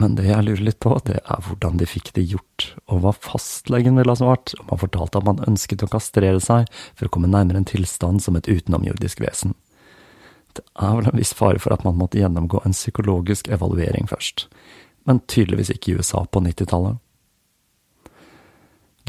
Men 0.00 0.16
det 0.16 0.24
jeg 0.26 0.44
lurer 0.46 0.64
litt 0.66 0.80
på, 0.82 0.94
det 1.04 1.18
er 1.20 1.42
hvordan 1.46 1.76
de 1.80 1.86
fikk 1.88 2.12
det 2.16 2.24
gjort, 2.30 2.70
og 2.88 3.02
hva 3.04 3.12
fastlegen 3.12 3.98
ville 4.00 4.12
ha 4.12 4.18
svart 4.18 4.54
om 4.58 4.72
han 4.72 4.80
fortalte 4.80 5.20
at 5.20 5.28
man 5.28 5.42
ønsket 5.46 5.84
å 5.84 5.90
kastrere 5.92 6.40
seg 6.42 6.70
for 6.96 7.06
å 7.08 7.12
komme 7.12 7.30
nærmere 7.30 7.60
en 7.60 7.68
tilstand 7.68 8.24
som 8.24 8.38
et 8.38 8.48
utenomjordisk 8.48 9.20
vesen. 9.22 9.54
Det 10.52 10.64
er 10.76 10.96
vel 10.98 11.08
en 11.08 11.20
viss 11.20 11.32
fare 11.36 11.60
for 11.62 11.72
at 11.74 11.84
man 11.86 11.96
måtte 11.96 12.20
gjennomgå 12.20 12.60
en 12.66 12.76
psykologisk 12.76 13.48
evaluering 13.48 14.08
først, 14.10 14.46
men 15.08 15.22
tydeligvis 15.30 15.72
ikke 15.72 15.92
i 15.92 15.96
USA 16.00 16.24
på 16.28 16.42
90-tallet. 16.44 17.00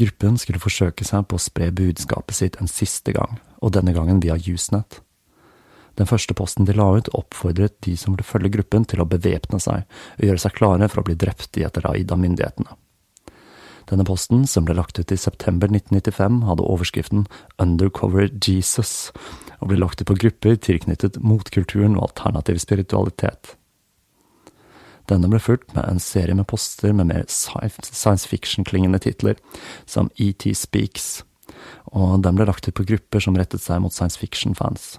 Gruppen 0.00 0.38
skulle 0.40 0.62
forsøke 0.62 1.06
seg 1.06 1.26
på 1.30 1.38
å 1.38 1.42
spre 1.42 1.68
budskapet 1.74 2.34
sitt 2.34 2.56
en 2.58 2.70
siste 2.70 3.14
gang, 3.14 3.38
og 3.62 3.76
denne 3.76 3.94
gangen 3.94 4.22
via 4.24 4.34
Usenet. 4.40 5.00
Den 5.94 6.08
første 6.10 6.34
posten 6.34 6.66
de 6.66 6.74
la 6.74 6.88
ut, 6.96 7.10
oppfordret 7.14 7.76
de 7.86 7.94
som 7.98 8.16
ville 8.16 8.26
følge 8.26 8.50
gruppen 8.56 8.86
til 8.90 9.02
å 9.02 9.06
bevæpne 9.06 9.60
seg 9.62 9.84
og 10.16 10.24
gjøre 10.26 10.42
seg 10.42 10.56
klare 10.56 10.88
for 10.90 11.02
å 11.02 11.06
bli 11.06 11.14
drept 11.18 11.60
i 11.60 11.66
et 11.66 11.78
raid 11.84 12.10
av 12.10 12.18
myndighetene. 12.18 12.74
Denne 13.90 14.06
posten, 14.08 14.46
som 14.48 14.64
ble 14.64 14.74
lagt 14.78 14.98
ut 14.98 15.12
i 15.12 15.20
september 15.20 15.68
1995, 15.68 16.40
hadde 16.48 16.66
overskriften 16.66 17.26
Undercover 17.60 18.30
Jesus, 18.32 19.12
og 19.64 19.70
ble 19.70 19.80
lagt 19.80 20.02
ut 20.02 20.08
på 20.10 20.18
grupper 20.20 20.58
tilknyttet 20.60 21.16
motkulturen 21.24 21.96
og 21.96 22.10
alternativ 22.10 22.58
spiritualitet. 22.60 23.54
Denne 25.08 25.28
ble 25.32 25.40
fulgt 25.40 25.72
med 25.76 25.88
en 25.88 26.00
serie 26.00 26.36
med 26.36 26.48
poster 26.48 26.92
med 26.92 27.08
mer 27.08 27.24
science 27.28 28.28
fiction-klingende 28.28 29.00
titler, 29.04 29.40
som 29.88 30.10
ET 30.20 30.44
Speaks, 30.56 31.24
og 31.96 32.20
den 32.24 32.36
ble 32.36 32.46
lagt 32.48 32.68
ut 32.68 32.76
på 32.76 32.86
grupper 32.88 33.24
som 33.24 33.36
rettet 33.40 33.64
seg 33.64 33.80
mot 33.84 33.92
science 33.92 34.20
fiction-fans. 34.20 34.98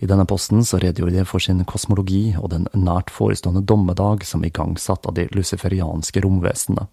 I 0.00 0.08
denne 0.08 0.24
posten 0.28 0.64
så 0.64 0.80
redegjorde 0.80 1.18
de 1.18 1.26
for 1.28 1.44
sin 1.44 1.60
kosmologi 1.68 2.32
og 2.40 2.48
den 2.54 2.64
nært 2.72 3.12
forestående 3.12 3.60
dommedag 3.68 4.24
som 4.24 4.44
igangsatt 4.44 5.04
av 5.04 5.16
de 5.18 5.26
luciferianske 5.36 6.24
romvesenene. 6.24 6.88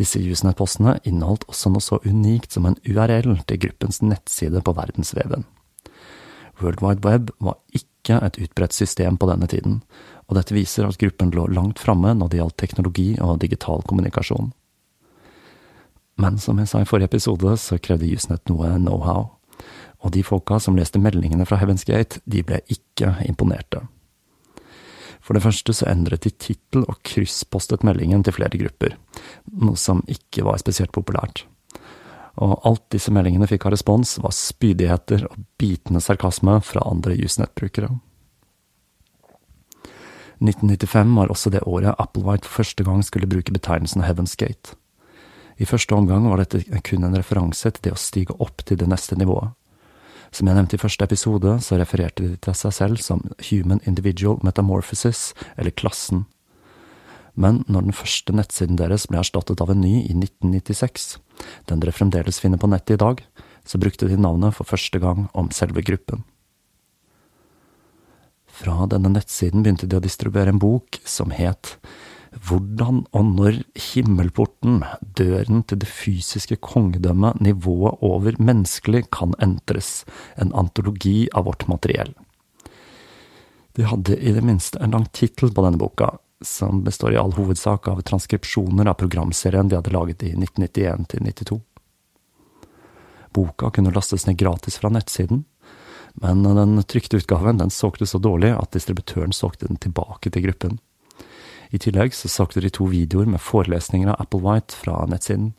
Disse 0.00 0.20
Usenet-postene 0.24 0.96
inneholdt 1.04 1.44
også 1.50 1.72
noe 1.72 1.84
så 1.84 2.00
unikt 2.06 2.56
som 2.56 2.66
en 2.68 2.78
URL 2.88 3.34
til 3.44 3.60
gruppens 3.66 4.00
nettside 4.00 4.62
på 4.64 4.74
verdensveven. 4.76 5.44
World 6.60 6.80
Wide 6.84 7.04
Web 7.04 7.32
var 7.40 7.58
ikke 7.76 8.16
et 8.24 8.38
utbredt 8.40 8.76
system 8.76 9.18
på 9.20 9.28
denne 9.28 9.48
tiden, 9.48 9.82
og 10.28 10.38
dette 10.38 10.56
viser 10.56 10.88
at 10.88 10.98
gruppen 11.00 11.32
lå 11.36 11.46
langt 11.52 11.82
framme 11.82 12.14
når 12.16 12.32
det 12.32 12.40
gjaldt 12.40 12.58
teknologi 12.62 13.10
og 13.20 13.40
digital 13.44 13.84
kommunikasjon. 13.84 14.54
Men 16.20 16.40
som 16.40 16.58
jeg 16.60 16.68
sa 16.68 16.80
i 16.80 16.88
forrige 16.88 17.12
episode, 17.12 17.52
så 17.60 17.78
krevde 17.80 18.08
Usenet 18.08 18.48
noe 18.52 18.74
know-how 18.76 19.28
og 20.00 20.14
de 20.14 20.22
folka 20.24 20.58
som 20.60 20.76
leste 20.78 21.00
meldingene 21.00 21.44
fra 21.44 21.58
Heaven's 21.60 21.84
Gate, 21.84 22.22
de 22.24 22.42
ble 22.46 22.62
ikke 22.72 23.12
imponerte. 23.28 23.82
For 25.30 25.38
det 25.38 25.44
første 25.44 25.70
så 25.78 25.86
endret 25.86 26.24
de 26.26 26.32
tittel 26.34 26.82
og 26.90 26.96
krysspostet 27.06 27.84
meldingen 27.86 28.24
til 28.26 28.34
flere 28.34 28.58
grupper, 28.58 28.96
noe 29.62 29.78
som 29.78 30.00
ikke 30.10 30.42
var 30.42 30.58
spesielt 30.58 30.90
populært. 30.90 31.44
Og 32.42 32.56
alt 32.66 32.82
disse 32.90 33.14
meldingene 33.14 33.46
fikk 33.46 33.68
av 33.68 33.76
respons, 33.76 34.16
var 34.18 34.34
spydigheter 34.34 35.28
og 35.28 35.36
bitende 35.54 36.02
sarkasme 36.02 36.56
fra 36.66 36.82
andre 36.82 37.14
Usenet-brukere. 37.14 37.92
1995 40.42 41.14
var 41.20 41.30
også 41.30 41.54
det 41.54 41.62
året 41.62 41.94
Applewhite 41.94 42.50
for 42.50 42.64
første 42.64 42.88
gang 42.90 43.06
skulle 43.06 43.30
bruke 43.30 43.54
betegnelsen 43.54 44.02
Heaven's 44.02 44.34
Gate. 44.34 44.74
I 45.62 45.70
første 45.70 45.94
omgang 45.94 46.26
var 46.26 46.42
dette 46.42 46.82
kun 46.90 47.06
en 47.06 47.14
referanse 47.14 47.70
til 47.70 47.86
det 47.86 47.94
å 47.94 48.02
stige 48.02 48.34
opp 48.42 48.66
til 48.66 48.82
det 48.82 48.90
neste 48.90 49.14
nivået. 49.14 49.54
Som 50.30 50.46
jeg 50.46 50.56
nevnte 50.56 50.78
i 50.78 50.80
første 50.80 51.06
episode, 51.06 51.56
så 51.64 51.78
refererte 51.80 52.22
de 52.22 52.36
til 52.38 52.54
seg 52.54 52.74
selv 52.74 53.02
som 53.02 53.22
Human 53.48 53.82
Individual 53.86 54.38
Metamorphosis, 54.46 55.32
eller 55.58 55.74
Klassen. 55.74 56.26
Men 57.34 57.64
når 57.66 57.88
den 57.88 57.96
første 57.96 58.34
nettsiden 58.34 58.78
deres 58.78 59.08
ble 59.10 59.20
erstattet 59.22 59.62
av 59.62 59.70
en 59.72 59.82
ny 59.82 60.02
i 60.04 60.14
1996, 60.14 61.16
den 61.70 61.82
dere 61.82 61.94
fremdeles 61.94 62.40
finner 62.42 62.60
på 62.60 62.70
nettet 62.70 62.98
i 62.98 63.02
dag, 63.02 63.24
så 63.66 63.78
brukte 63.78 64.08
de 64.08 64.18
navnet 64.18 64.54
for 64.56 64.68
første 64.68 65.00
gang 65.02 65.26
om 65.34 65.50
selve 65.54 65.82
gruppen. 65.86 66.24
Fra 68.60 68.84
denne 68.90 69.12
nettsiden 69.14 69.64
begynte 69.64 69.88
de 69.88 69.98
å 69.98 70.04
distribuere 70.04 70.52
en 70.52 70.60
bok 70.60 71.00
som 71.08 71.32
het 71.34 71.78
hvordan 72.30 73.04
og 73.16 73.24
når 73.26 73.60
himmelporten, 73.90 74.84
døren 75.18 75.64
til 75.66 75.80
det 75.82 75.88
fysiske 75.90 76.60
kongedømmet, 76.62 77.40
nivået 77.42 77.98
over 78.06 78.38
menneskelig, 78.38 79.08
kan 79.10 79.34
entres, 79.42 80.04
en 80.36 80.54
antologi 80.54 81.28
av 81.34 81.48
vårt 81.48 81.66
materiell. 81.68 82.14
De 83.78 83.86
hadde 83.86 84.18
i 84.18 84.34
det 84.34 84.44
minste 84.44 84.78
en 84.82 84.94
lang 84.94 85.06
tittel 85.14 85.52
på 85.54 85.64
denne 85.64 85.80
boka, 85.80 86.12
som 86.40 86.84
består 86.84 87.14
i 87.14 87.20
all 87.20 87.34
hovedsak 87.36 87.88
av 87.90 88.00
transkripsjoner 88.06 88.88
av 88.88 88.98
programserien 89.00 89.68
de 89.68 89.76
hadde 89.76 89.92
laget 89.94 90.24
i 90.24 90.32
1991 90.34 91.08
til 91.10 91.26
92. 91.26 91.60
Boka 93.36 93.70
kunne 93.70 93.92
lastes 93.94 94.26
ned 94.26 94.38
gratis 94.40 94.80
fra 94.80 94.90
nettsiden, 94.90 95.44
men 96.20 96.42
den 96.42 96.80
trykte 96.90 97.20
utgaven 97.20 97.60
den 97.60 97.70
solgte 97.70 98.08
så 98.08 98.18
dårlig 98.18 98.50
at 98.56 98.72
distributøren 98.74 99.34
solgte 99.36 99.68
den 99.70 99.78
tilbake 99.78 100.32
til 100.32 100.48
gruppen. 100.48 100.80
I 101.70 101.78
tillegg 101.78 102.14
så 102.16 102.28
solgte 102.28 102.62
de 102.64 102.70
to 102.74 102.88
videoer 102.90 103.28
med 103.30 103.42
forelesninger 103.42 104.10
av 104.10 104.24
Applewhite 104.24 104.74
fra 104.74 105.04
nettsiden. 105.10 105.52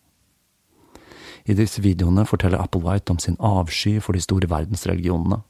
I 1.48 1.56
disse 1.58 1.82
videoene 1.82 2.26
forteller 2.28 2.62
Applewhite 2.62 3.16
om 3.16 3.20
sin 3.20 3.40
avsky 3.40 3.96
for 4.04 4.18
de 4.18 4.22
store 4.24 4.50
verdensreligionene. 4.52 5.42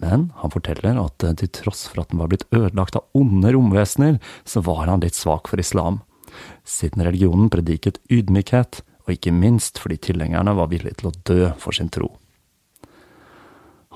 Men 0.00 0.28
han 0.38 0.52
forteller 0.52 0.98
at 1.00 1.22
til 1.22 1.50
tross 1.54 1.86
for 1.90 2.02
at 2.02 2.12
den 2.12 2.20
var 2.20 2.30
blitt 2.30 2.46
ødelagt 2.54 2.98
av 2.98 3.06
onde 3.16 3.52
romvesener, 3.54 4.18
så 4.44 4.62
var 4.66 4.86
han 4.86 5.02
litt 5.04 5.18
svak 5.18 5.50
for 5.50 5.60
islam, 5.62 6.00
siden 6.64 7.04
religionen 7.06 7.50
prediket 7.50 7.98
ydmykhet, 8.10 8.82
og 9.06 9.14
ikke 9.16 9.34
minst 9.34 9.80
fordi 9.82 9.98
tilhengerne 10.10 10.54
var 10.54 10.70
villige 10.70 11.00
til 11.00 11.10
å 11.10 11.16
dø 11.26 11.52
for 11.58 11.74
sin 11.74 11.90
tro. 11.90 12.12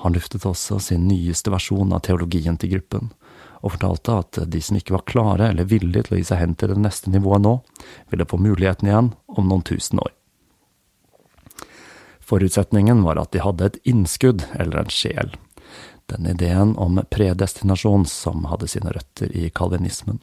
Han 0.03 0.13
luftet 0.13 0.43
også 0.45 0.81
sin 0.83 1.07
nyeste 1.07 1.53
versjon 1.53 1.93
av 1.95 2.03
teologien 2.05 2.57
til 2.59 2.75
gruppen, 2.75 3.13
og 3.65 3.73
fortalte 3.73 4.19
at 4.21 4.39
de 4.53 4.61
som 4.61 4.77
ikke 4.77 4.93
var 4.93 5.07
klare 5.09 5.49
eller 5.49 5.65
villige 5.69 6.05
til 6.05 6.15
å 6.15 6.19
gi 6.19 6.27
seg 6.29 6.41
hen 6.43 6.53
til 6.59 6.69
det 6.69 6.77
neste 6.83 7.09
nivået 7.09 7.41
nå, 7.41 7.55
ville 8.13 8.27
få 8.29 8.37
muligheten 8.37 8.91
igjen 8.91 9.09
om 9.25 9.49
noen 9.49 9.65
tusen 9.65 10.01
år. 10.03 10.13
Forutsetningen 12.25 13.01
var 13.05 13.17
at 13.21 13.33
de 13.33 13.41
hadde 13.41 13.65
et 13.65 13.81
innskudd 13.89 14.45
eller 14.53 14.83
en 14.83 14.93
sjel, 14.93 15.33
den 16.09 16.29
ideen 16.29 16.75
om 16.81 17.01
predestinasjon 17.09 18.05
som 18.09 18.45
hadde 18.49 18.69
sine 18.69 18.93
røtter 18.93 19.33
i 19.33 19.49
kalvinismen. 19.49 20.21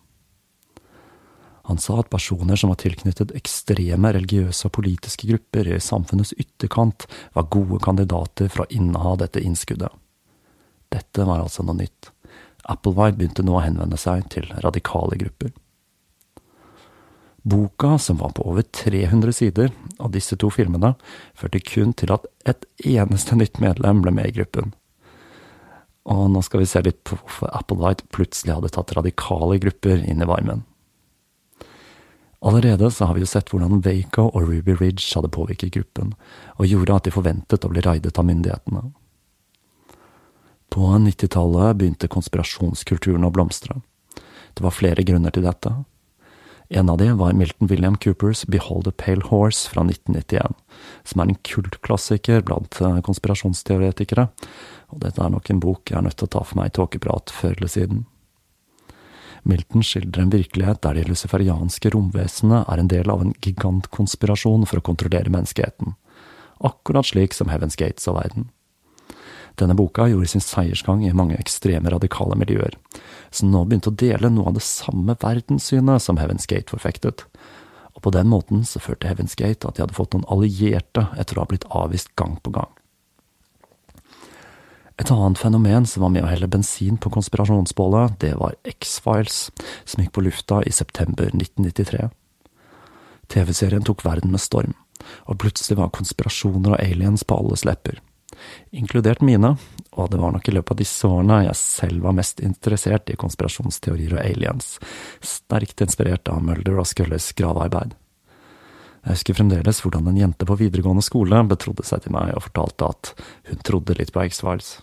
Han 1.71 1.79
sa 1.79 2.01
at 2.03 2.11
personer 2.11 2.59
som 2.59 2.73
var 2.73 2.81
tilknyttet 2.83 3.35
ekstreme 3.39 4.11
religiøse 4.15 4.67
og 4.67 4.75
politiske 4.79 5.29
grupper 5.31 5.71
i 5.71 5.79
samfunnets 5.83 6.35
ytterkant, 6.35 7.07
var 7.35 7.51
gode 7.55 7.79
kandidater 7.83 8.51
for 8.51 8.65
å 8.65 8.71
inneha 8.75 9.15
dette 9.21 9.43
innskuddet. 9.43 9.91
Dette 10.91 11.27
var 11.27 11.45
altså 11.45 11.63
noe 11.63 11.79
nytt. 11.79 12.11
Applewhite 12.71 13.19
begynte 13.19 13.45
nå 13.47 13.57
å 13.59 13.65
henvende 13.65 13.99
seg 13.99 14.29
til 14.33 14.47
radikale 14.63 15.19
grupper. 15.19 15.53
Boka, 17.43 17.97
som 17.99 18.21
var 18.21 18.37
på 18.37 18.45
over 18.47 18.63
300 18.63 19.33
sider, 19.35 19.73
av 19.99 20.13
disse 20.15 20.37
to 20.39 20.51
filmene, 20.55 20.95
førte 21.35 21.59
kun 21.67 21.91
til 21.99 22.13
at 22.15 22.29
et 22.47 22.67
eneste 22.87 23.35
nytt 23.35 23.59
medlem 23.63 24.05
ble 24.05 24.15
med 24.15 24.31
i 24.31 24.37
gruppen. 24.37 24.71
Og 26.07 26.29
nå 26.31 26.43
skal 26.43 26.63
vi 26.63 26.69
se 26.71 26.83
litt 26.87 27.03
på 27.07 27.19
hvorfor 27.19 27.51
Applewhite 27.55 28.07
plutselig 28.15 28.55
hadde 28.55 28.71
tatt 28.75 28.95
radikale 28.95 29.59
grupper 29.63 30.07
inn 30.07 30.23
i 30.23 30.29
varmen. 30.29 30.63
Allerede 32.43 32.91
så 32.91 33.07
har 33.07 33.15
vi 33.15 33.23
jo 33.23 33.31
sett 33.31 33.53
hvordan 33.53 33.83
Waco 33.85 34.25
og 34.33 34.49
Ruby 34.49 34.75
Ridge 34.75 35.07
hadde 35.15 35.31
påvirket 35.31 35.75
gruppen, 35.77 36.15
og 36.59 36.67
gjorde 36.67 36.97
at 36.97 37.07
de 37.07 37.15
forventet 37.15 37.67
å 37.67 37.71
bli 37.71 37.83
raidet 37.87 38.19
av 38.19 38.27
myndighetene. 38.27 38.89
På 40.73 40.81
90-tallet 40.97 41.77
begynte 41.77 42.09
konspirasjonskulturen 42.09 43.27
å 43.29 43.31
blomstre. 43.35 43.83
Det 44.57 44.65
var 44.65 44.73
flere 44.73 45.05
grunner 45.05 45.35
til 45.35 45.45
dette. 45.45 45.69
En 46.73 46.89
av 46.89 46.97
de 46.97 47.11
var 47.13 47.35
Milton 47.37 47.69
William 47.69 47.99
Coopers 48.01 48.47
Behold 48.49 48.89
a 48.89 48.93
Pale 48.97 49.27
Horse 49.29 49.69
fra 49.69 49.85
1991, 49.85 50.55
som 51.05 51.21
er 51.21 51.29
en 51.29 51.41
kultklassiker 51.45 52.41
blant 52.49 52.79
eh, 52.81 53.03
konspirasjonsteoretikere, 53.05 54.25
og 54.89 55.03
dette 55.05 55.21
er 55.21 55.35
nok 55.35 55.53
en 55.53 55.61
bok 55.61 55.93
jeg 55.93 55.99
er 56.01 56.07
nødt 56.07 56.17
til 56.23 56.31
å 56.31 56.33
ta 56.39 56.45
for 56.49 56.63
meg 56.63 56.73
i 56.73 56.75
tåkeprat 56.81 57.35
før 57.37 57.59
eller 57.59 57.75
siden. 57.75 58.01
Milton 59.45 59.85
skildrer 59.85 60.25
en 60.25 60.33
virkelighet 60.33 60.81
der 60.87 60.97
de 60.97 61.05
luciferianske 61.11 61.93
romvesenene 61.93 62.63
er 62.65 62.81
en 62.81 62.89
del 62.89 63.13
av 63.13 63.21
en 63.21 63.37
gigantkonspirasjon 63.45 64.65
for 64.71 64.81
å 64.81 64.89
kontrollere 64.89 65.37
menneskeheten, 65.37 65.99
akkurat 66.65 67.13
slik 67.13 67.37
som 67.37 67.53
Heaven's 67.53 67.77
Gates 67.77 68.09
av 68.09 68.23
verden. 68.23 68.49
Denne 69.61 69.77
boka 69.77 70.07
gjorde 70.09 70.31
sin 70.33 70.45
seiersgang 70.45 71.03
i 71.05 71.13
mange 71.17 71.37
ekstreme 71.41 71.91
radikale 71.93 72.37
miljøer, 72.41 72.77
som 73.31 73.51
nå 73.53 73.65
begynte 73.67 73.93
å 73.93 73.99
dele 74.05 74.31
noe 74.33 74.49
av 74.49 74.57
det 74.57 74.65
samme 74.65 75.17
verdenssynet 75.21 76.03
som 76.03 76.21
Heaven's 76.21 76.49
Gate 76.49 76.73
forfektet. 76.73 77.27
Og 77.93 78.05
på 78.07 78.13
den 78.15 78.31
måten 78.33 78.65
så 78.69 78.81
førte 78.81 79.11
Heaven's 79.11 79.37
Gate 79.37 79.69
at 79.69 79.77
de 79.77 79.85
hadde 79.85 79.97
fått 79.97 80.17
noen 80.17 80.29
allierte 80.33 81.09
etter 81.21 81.37
å 81.37 81.45
ha 81.45 81.51
blitt 81.51 81.69
avvist 81.69 82.15
gang 82.17 82.39
på 82.41 82.55
gang. 82.55 82.71
Et 85.01 85.11
annet 85.11 85.41
fenomen 85.41 85.87
som 85.89 86.05
var 86.05 86.13
med 86.15 86.25
å 86.25 86.31
helle 86.31 86.49
bensin 86.49 86.99
på 87.01 87.11
konspirasjonsbålet, 87.13 88.19
det 88.23 88.35
var 88.39 88.57
X-Files, 88.69 89.49
som 89.85 90.03
gikk 90.03 90.13
på 90.17 90.25
lufta 90.25 90.61
i 90.69 90.73
september 90.73 91.33
1993. 91.33 92.09
TV-serien 93.33 93.85
tok 93.85 94.05
verden 94.05 94.33
med 94.33 94.45
storm, 94.45 94.77
og 95.27 95.41
plutselig 95.43 95.81
var 95.81 95.93
konspirasjoner 95.97 96.77
og 96.77 96.81
aliens 96.85 97.25
på 97.27 97.41
alles 97.41 97.67
lepper 97.69 98.01
inkludert 98.71 99.23
mine, 99.25 99.55
og 99.93 100.11
det 100.11 100.21
var 100.21 100.33
nok 100.33 100.49
i 100.49 100.55
løpet 100.57 100.75
av 100.75 100.81
disse 100.81 101.09
årene 101.09 101.43
jeg 101.47 101.59
selv 101.59 102.07
var 102.07 102.17
mest 102.17 102.41
interessert 102.41 103.11
i 103.13 103.19
konspirasjonsteorier 103.21 104.17
og 104.17 104.23
aliens, 104.25 104.77
sterkt 105.21 105.85
inspirert 105.85 106.31
av 106.33 106.41
Mulder 106.45 106.81
og 106.81 106.89
Scullys 106.89 107.33
gravearbeid. 107.39 107.97
Jeg 109.03 109.17
husker 109.17 109.35
fremdeles 109.35 109.83
hvordan 109.83 110.09
en 110.09 110.21
jente 110.21 110.47
på 110.47 110.57
videregående 110.61 111.03
skole 111.03 111.43
betrodde 111.51 111.85
seg 111.87 112.05
til 112.05 112.15
meg 112.15 112.37
og 112.37 112.47
fortalte 112.47 112.91
at 112.95 113.13
hun 113.51 113.63
trodde 113.67 113.99
litt 113.99 114.15
på 114.15 114.23
X-Files. 114.31 114.77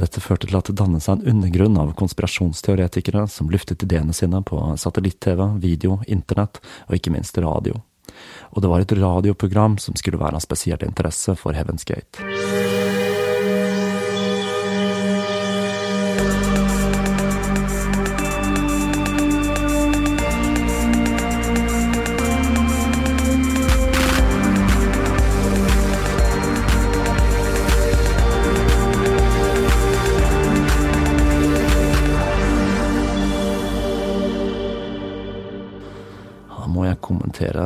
Dette 0.00 0.20
førte 0.24 0.48
til 0.48 0.56
at 0.56 0.68
det 0.68 0.78
dannet 0.80 1.04
seg 1.04 1.18
en 1.18 1.34
undergrunn 1.34 1.76
av 1.80 1.92
konspirasjonsteoretikere 1.98 3.26
som 3.28 3.50
luftet 3.52 3.84
ideene 3.84 4.16
sine 4.16 4.40
på 4.44 4.60
satellitt-TV, 4.80 5.44
video, 5.60 6.00
internett 6.08 6.60
og 6.88 6.96
ikke 6.96 7.12
minst 7.16 7.40
radio 7.40 7.80
og 8.50 8.62
det 8.62 8.70
var 8.70 8.84
et 8.84 8.94
radioprogram 8.98 9.78
som 9.78 9.98
skulle 9.98 10.20
være 10.20 10.38
av 10.38 10.44
spesiell 10.44 10.82
interesse 10.86 11.36
for 11.38 11.56
Heaven's 11.56 11.86
Gate. 11.86 12.29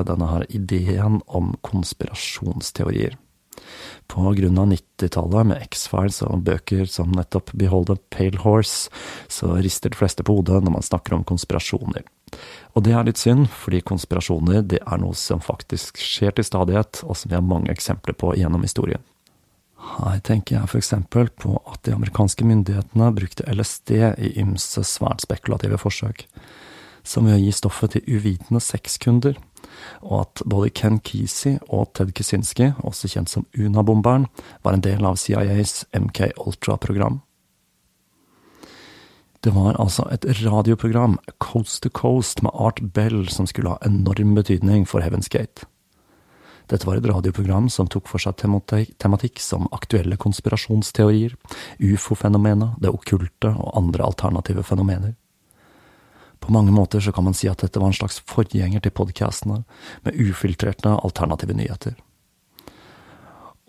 Denne 0.09 0.29
her 0.31 0.47
ideen 0.53 1.21
om 1.27 1.55
konspirasjonsteorier. 1.67 3.19
På 4.07 4.33
grunn 4.37 4.59
av 4.59 4.67
90-tallet, 4.73 5.47
med 5.47 5.63
X-Files 5.71 6.21
og 6.27 6.43
bøker 6.45 6.89
som 6.91 7.15
nettopp 7.15 7.53
Behold 7.57 7.93
a 7.95 7.97
Pale 8.13 8.43
Horse, 8.43 8.91
så 9.33 9.55
rister 9.57 9.93
de 9.93 9.99
fleste 9.99 10.27
på 10.27 10.37
hodet 10.37 10.61
når 10.65 10.77
man 10.77 10.85
snakker 10.85 11.17
om 11.17 11.25
konspirasjoner. 11.25 12.05
Og 12.75 12.85
det 12.85 12.93
er 12.93 13.07
litt 13.07 13.21
synd, 13.21 13.47
fordi 13.49 13.81
konspirasjoner 13.87 14.65
det 14.75 14.83
er 14.83 15.01
noe 15.01 15.17
som 15.19 15.43
faktisk 15.45 16.01
skjer 16.03 16.35
til 16.37 16.47
stadighet, 16.47 17.05
og 17.07 17.17
som 17.17 17.31
vi 17.31 17.39
har 17.39 17.47
mange 17.47 17.73
eksempler 17.73 18.17
på 18.19 18.35
gjennom 18.37 18.67
historien. 18.67 19.03
Her 19.85 20.21
tenker 20.25 20.57
jeg 20.57 20.81
eksempel 20.81 21.29
på 21.39 21.59
at 21.69 21.83
de 21.85 21.93
amerikanske 21.95 22.45
myndighetene 22.49 23.11
brukte 23.15 23.47
LSD 23.53 23.91
i 23.95 24.31
ymse 24.41 24.85
svært 24.89 25.25
spekulative 25.25 25.79
forsøk 25.81 26.25
som 27.05 27.29
ved 27.29 27.37
å 27.37 27.43
gi 27.43 27.53
stoffet 27.53 27.95
til 27.95 28.17
uvitende 28.17 28.63
sexkunder, 28.65 29.37
og 30.03 30.17
at 30.21 30.43
både 30.47 30.73
Ken 30.75 31.01
Kesey 31.05 31.59
og 31.69 31.93
Ted 31.95 32.15
Kaczynski, 32.17 32.73
også 32.85 33.11
kjent 33.13 33.33
som 33.33 33.47
Unabomberen, 33.59 34.27
var 34.65 34.77
en 34.77 34.85
del 34.85 35.05
av 35.05 35.19
CIAs 35.21 35.85
MK 35.95 36.35
Ultra-program. 36.47 37.21
Det 39.45 39.53
var 39.53 39.77
altså 39.77 40.07
et 40.09 40.25
radioprogram, 40.41 41.19
Coast 41.39 41.83
to 41.85 41.91
Coast, 41.93 42.41
med 42.43 42.55
Art 42.55 42.81
Bell, 42.97 43.27
som 43.29 43.47
skulle 43.47 43.75
ha 43.75 43.79
enorm 43.85 44.33
betydning 44.35 44.87
for 44.89 45.05
Heaven's 45.05 45.29
Gate. 45.29 45.67
Dette 46.73 46.87
var 46.89 46.97
et 46.97 47.05
radioprogram 47.05 47.69
som 47.69 47.91
tok 47.93 48.09
for 48.09 48.23
seg 48.23 48.39
tematikk 48.41 49.43
som 49.45 49.69
aktuelle 49.77 50.17
konspirasjonsteorier, 50.17 51.37
ufo-fenomenet, 51.77 52.79
det 52.81 52.95
okkulte 52.95 53.53
og 53.53 53.77
andre 53.83 54.07
alternative 54.09 54.65
fenomener. 54.65 55.13
På 56.45 56.53
mange 56.53 56.73
måter 56.73 57.01
så 57.01 57.13
kan 57.13 57.25
man 57.25 57.35
si 57.35 57.49
at 57.49 57.63
dette 57.65 57.81
var 57.81 57.89
en 57.89 57.97
slags 57.97 58.19
forgjenger 58.29 58.83
til 58.85 58.93
podkastene, 58.93 59.63
med 60.05 60.19
ufiltrerte 60.21 60.93
alternative 60.93 61.57
nyheter. 61.57 61.95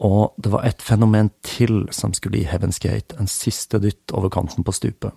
Og 0.04 0.36
det 0.36 0.52
var 0.52 0.66
et 0.68 0.84
fenomen 0.84 1.30
til 1.46 1.86
som 1.96 2.12
skulle 2.14 2.42
gi 2.42 2.50
Heaven's 2.52 2.82
Gate 2.84 3.16
en 3.16 3.32
siste 3.32 3.80
dytt 3.80 4.12
over 4.12 4.30
kanten 4.34 4.66
på 4.68 4.76
stupet. 4.76 5.16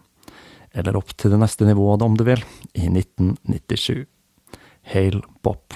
Eller 0.70 0.94
opp 1.00 1.10
til 1.18 1.32
det 1.34 1.40
neste 1.42 1.66
nivået, 1.66 2.04
om 2.04 2.14
du 2.14 2.22
vil, 2.28 2.44
i 2.78 2.86
1997. 2.86 4.06
Hale 4.94 5.24
Bopp. 5.42 5.74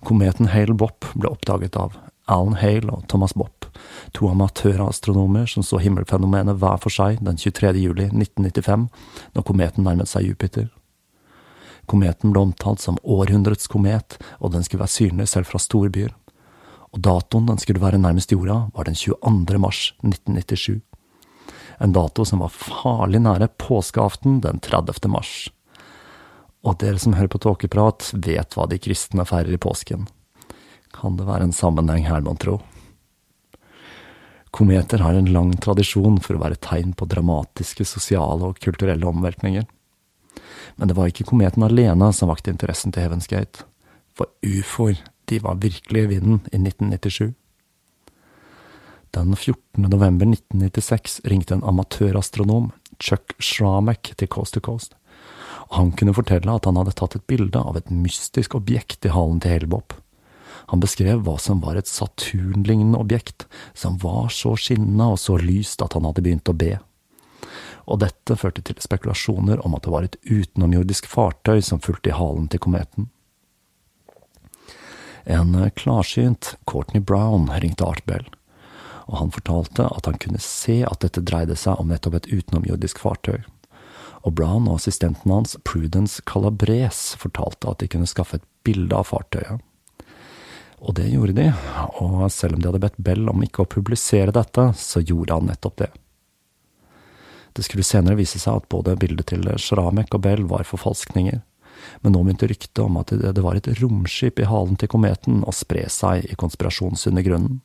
Kometen 0.00 0.48
Hale 0.54 0.72
Bopp 0.74 1.10
ble 1.12 1.28
oppdaget 1.28 1.76
av 1.76 1.98
Alan 2.30 2.56
Hale 2.60 2.92
og 2.94 3.06
Thomas 3.10 3.34
Bopp, 3.34 3.66
to 4.14 4.28
amatørastronomer 4.30 5.48
som 5.50 5.64
så 5.66 5.80
himmelfenomenet 5.82 6.60
hver 6.62 6.78
for 6.82 6.94
seg 6.94 7.18
den 7.26 7.40
23. 7.40 7.74
juli 7.82 8.06
1995, 8.10 8.86
når 9.34 9.46
kometen 9.46 9.86
nærmet 9.86 10.10
seg 10.10 10.28
Jupiter. 10.28 10.70
Kometen 11.90 12.30
ble 12.30 12.44
omtalt 12.46 12.82
som 12.82 13.00
århundrets 13.02 13.66
komet, 13.70 14.18
og 14.38 14.54
den 14.54 14.62
skulle 14.62 14.84
være 14.84 14.94
synlig 14.94 15.26
selv 15.32 15.50
fra 15.50 15.58
storbyer. 15.58 16.12
Og 16.94 17.02
datoen 17.02 17.48
den 17.50 17.58
skulle 17.58 17.82
være 17.82 17.98
nærmest 17.98 18.30
jorda, 18.30 18.68
var 18.74 18.86
den 18.86 18.98
22. 18.98 19.58
mars 19.58 19.82
1997. 20.02 20.80
En 21.80 21.94
dato 21.96 22.26
som 22.28 22.42
var 22.44 22.52
farlig 22.54 23.22
nære 23.24 23.48
påskeaften 23.58 24.38
den 24.44 24.60
30. 24.62 25.08
mars. 25.10 25.48
Og 26.62 26.76
dere 26.82 27.00
som 27.00 27.16
hører 27.16 27.32
på 27.32 27.40
tåkeprat, 27.40 28.10
vet 28.12 28.54
hva 28.54 28.66
de 28.68 28.78
kristne 28.78 29.24
feirer 29.26 29.56
i 29.56 29.60
påsken. 29.60 30.06
Kan 30.94 31.16
det 31.16 31.26
være 31.28 31.48
en 31.48 31.56
sammenheng 31.56 32.06
her, 32.08 32.22
mon 32.26 32.38
tro? 32.40 32.58
Kometer 34.50 34.98
har 34.98 35.14
en 35.14 35.30
lang 35.30 35.52
tradisjon 35.62 36.18
for 36.22 36.36
å 36.36 36.42
være 36.42 36.58
tegn 36.58 36.94
på 36.98 37.06
dramatiske 37.10 37.86
sosiale 37.86 38.50
og 38.50 38.58
kulturelle 38.62 39.06
omveltninger. 39.06 39.66
Men 40.76 40.90
det 40.90 40.96
var 40.98 41.10
ikke 41.10 41.28
kometen 41.28 41.62
alene 41.62 42.10
som 42.16 42.30
vakte 42.30 42.50
interessen 42.50 42.90
til 42.92 43.06
Heaven's 43.06 43.30
Gate. 43.30 43.62
For 44.16 44.30
ufoer, 44.42 44.98
de 45.30 45.38
var 45.38 45.60
virkelig 45.62 46.02
i 46.02 46.10
vinden 46.16 46.40
i 46.50 46.58
1997. 46.58 47.30
Den 49.14 49.34
14. 49.34 49.86
november 49.90 50.26
1996 50.26 51.20
ringte 51.30 51.54
en 51.54 51.64
amatørastronom, 51.66 52.70
Chuck 52.98 53.34
Shramek, 53.38 54.12
til 54.16 54.30
Coast 54.30 54.54
to 54.54 54.62
Coast. 54.62 54.94
Og 55.70 55.78
han 55.78 55.90
kunne 55.98 56.14
fortelle 56.14 56.54
at 56.54 56.66
han 56.66 56.78
hadde 56.78 56.94
tatt 56.98 57.16
et 57.18 57.26
bilde 57.30 57.58
av 57.58 57.78
et 57.78 57.90
mystisk 57.90 58.54
objekt 58.58 59.06
i 59.06 59.14
halen 59.14 59.42
til 59.42 59.54
Helbop. 59.56 59.94
Han 60.70 60.82
beskrev 60.82 61.24
hva 61.26 61.34
som 61.42 61.58
var 61.64 61.74
et 61.74 61.90
Saturn-lignende 61.90 62.98
objekt, 62.98 63.48
som 63.74 63.96
var 63.98 64.28
så 64.30 64.54
skinnende 64.54 65.08
og 65.16 65.18
så 65.18 65.34
lyst 65.42 65.82
at 65.82 65.96
han 65.96 66.06
hadde 66.06 66.22
begynt 66.22 66.50
å 66.50 66.54
be. 66.54 66.76
Og 67.90 67.98
dette 68.04 68.36
førte 68.38 68.62
til 68.62 68.78
spekulasjoner 68.78 69.64
om 69.66 69.74
at 69.74 69.82
det 69.82 69.90
var 69.90 70.06
et 70.06 70.18
utenomjordisk 70.30 71.08
fartøy 71.10 71.58
som 71.66 71.82
fulgte 71.82 72.12
i 72.12 72.14
halen 72.14 72.46
til 72.52 72.62
kometen. 72.62 73.08
En 75.26 75.56
klarsynt 75.74 76.54
Courtney 76.70 77.02
Brown 77.02 77.48
ringte 77.62 77.84
Art 77.84 78.04
Bell, 78.06 78.28
og 79.10 79.16
han 79.18 79.34
fortalte 79.34 79.88
at 79.90 80.06
han 80.06 80.20
kunne 80.22 80.42
se 80.44 80.84
at 80.86 81.02
dette 81.02 81.24
dreide 81.26 81.58
seg 81.58 81.82
om 81.82 81.90
nettopp 81.90 82.20
et 82.20 82.30
utenomjordisk 82.30 83.02
fartøy. 83.02 83.42
Og 84.22 84.36
Brown 84.38 84.68
og 84.68 84.78
assistenten 84.78 85.32
hans, 85.34 85.56
Prudence 85.66 86.22
Calabres, 86.30 87.16
fortalte 87.18 87.72
at 87.72 87.82
de 87.82 87.90
kunne 87.90 88.08
skaffe 88.08 88.38
et 88.38 88.48
bilde 88.62 88.94
av 88.94 89.10
fartøyet. 89.10 89.64
Og 90.80 90.94
det 90.96 91.10
gjorde 91.12 91.36
de, 91.36 91.50
og 92.00 92.24
selv 92.32 92.56
om 92.56 92.62
de 92.62 92.70
hadde 92.70 92.80
bedt 92.80 93.02
Bell 93.04 93.28
om 93.28 93.42
ikke 93.44 93.64
å 93.64 93.68
publisere 93.68 94.32
dette, 94.32 94.70
så 94.80 95.02
gjorde 95.04 95.36
han 95.36 95.50
nettopp 95.50 95.76
det. 95.82 95.90
Det 97.52 97.66
skulle 97.66 97.84
senere 97.84 98.16
vise 98.16 98.40
seg 98.40 98.62
at 98.62 98.68
både 98.72 98.96
bildet 99.00 99.28
til 99.32 99.44
Sharamek 99.60 100.14
og 100.16 100.22
Bell 100.24 100.46
var 100.48 100.64
forfalskninger, 100.68 101.42
men 102.00 102.14
nå 102.14 102.22
begynte 102.24 102.48
ryktet 102.48 102.80
om 102.84 102.96
at 103.00 103.12
det 103.12 103.44
var 103.44 103.58
et 103.58 103.68
romskip 103.80 104.40
i 104.40 104.48
halen 104.48 104.78
til 104.80 104.90
kometen 104.92 105.42
å 105.44 105.52
spre 105.54 105.84
seg 105.92 106.28
i 106.30 106.38
konspirasjonsundergrunnen. 106.40 107.60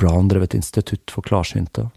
Brown 0.00 0.28
drev 0.28 0.48
et 0.48 0.56
institutt 0.58 1.12
for 1.14 1.24
klarsynte, 1.24 1.88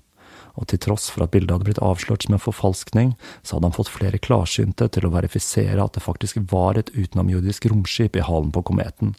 og 0.55 0.67
til 0.71 0.81
tross 0.81 1.09
for 1.11 1.25
at 1.25 1.33
bildet 1.33 1.53
hadde 1.53 1.67
blitt 1.67 1.83
avslørt 1.83 2.25
som 2.25 2.35
en 2.37 2.41
forfalskning, 2.41 3.13
så 3.43 3.57
hadde 3.57 3.69
han 3.69 3.75
fått 3.75 3.91
flere 3.91 4.21
klarsynte 4.21 4.87
til 4.91 5.07
å 5.07 5.13
verifisere 5.13 5.83
at 5.83 5.97
det 5.97 6.05
faktisk 6.05 6.39
var 6.51 6.79
et 6.79 6.91
utenomjordisk 6.95 7.67
romskip 7.71 8.15
i 8.15 8.25
halen 8.25 8.53
på 8.55 8.63
kometen, 8.71 9.15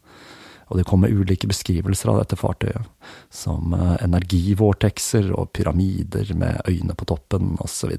og 0.66 0.80
det 0.80 0.86
kom 0.88 1.04
med 1.04 1.14
ulike 1.14 1.46
beskrivelser 1.46 2.10
av 2.10 2.20
dette 2.22 2.38
fartøyet, 2.40 2.88
som 3.30 3.74
eh, 3.76 3.96
energivortekser 4.02 5.30
og 5.36 5.52
pyramider 5.54 6.32
med 6.34 6.58
øyne 6.66 6.96
på 6.98 7.06
toppen, 7.06 7.54
osv. 7.62 7.94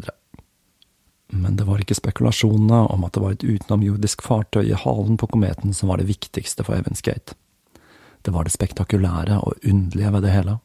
Men 1.32 1.56
det 1.60 1.68
var 1.68 1.80
ikke 1.84 1.96
spekulasjonene 1.96 2.86
om 2.92 3.04
at 3.08 3.16
det 3.16 3.24
var 3.24 3.36
et 3.36 3.48
utenomjordisk 3.48 4.24
fartøy 4.24 4.66
i 4.68 4.80
halen 4.80 5.20
på 5.20 5.30
kometen 5.32 5.76
som 5.76 5.92
var 5.92 6.00
det 6.00 6.10
viktigste 6.12 6.64
for 6.68 6.76
Evans 6.76 7.04
Gate. 7.04 7.36
Det 8.24 8.34
var 8.36 8.44
det 8.44 8.56
spektakulære 8.56 9.40
og 9.44 9.60
underlige 9.64 10.12
ved 10.12 10.24
det 10.28 10.36
hele. 10.36 10.58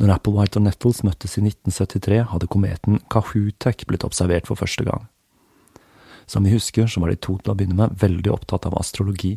Når 0.00 0.14
Applewhite 0.16 0.60
og 0.60 0.66
Nettles 0.66 1.02
møttes 1.06 1.36
i 1.36 1.44
1973, 1.44 2.22
hadde 2.32 2.50
kometen 2.50 3.00
Kahutek 3.12 3.86
blitt 3.88 4.06
observert 4.06 4.48
for 4.48 4.58
første 4.58 4.86
gang. 4.88 5.08
Som 6.26 6.46
vi 6.46 6.54
husker, 6.54 6.86
så 6.86 7.02
var 7.02 7.12
de 7.12 7.18
to 7.20 7.36
til 7.38 7.52
å 7.52 7.56
begynne 7.58 7.78
med 7.78 7.96
veldig 8.00 8.32
opptatt 8.32 8.68
av 8.68 8.78
astrologi, 8.80 9.36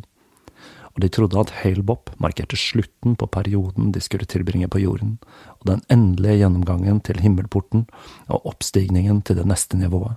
og 0.96 1.02
de 1.04 1.10
trodde 1.12 1.36
at 1.36 1.52
Halebop 1.60 2.14
markerte 2.22 2.56
slutten 2.56 3.18
på 3.20 3.28
perioden 3.28 3.90
de 3.92 4.00
skulle 4.00 4.24
tilbringe 4.24 4.68
på 4.72 4.80
jorden, 4.80 5.18
og 5.60 5.68
den 5.68 5.82
endelige 5.92 6.40
gjennomgangen 6.40 7.02
til 7.04 7.20
himmelporten 7.20 7.84
og 8.32 8.48
oppstigningen 8.48 9.20
til 9.20 9.36
det 9.36 9.44
neste 9.44 9.76
nivået. 9.76 10.16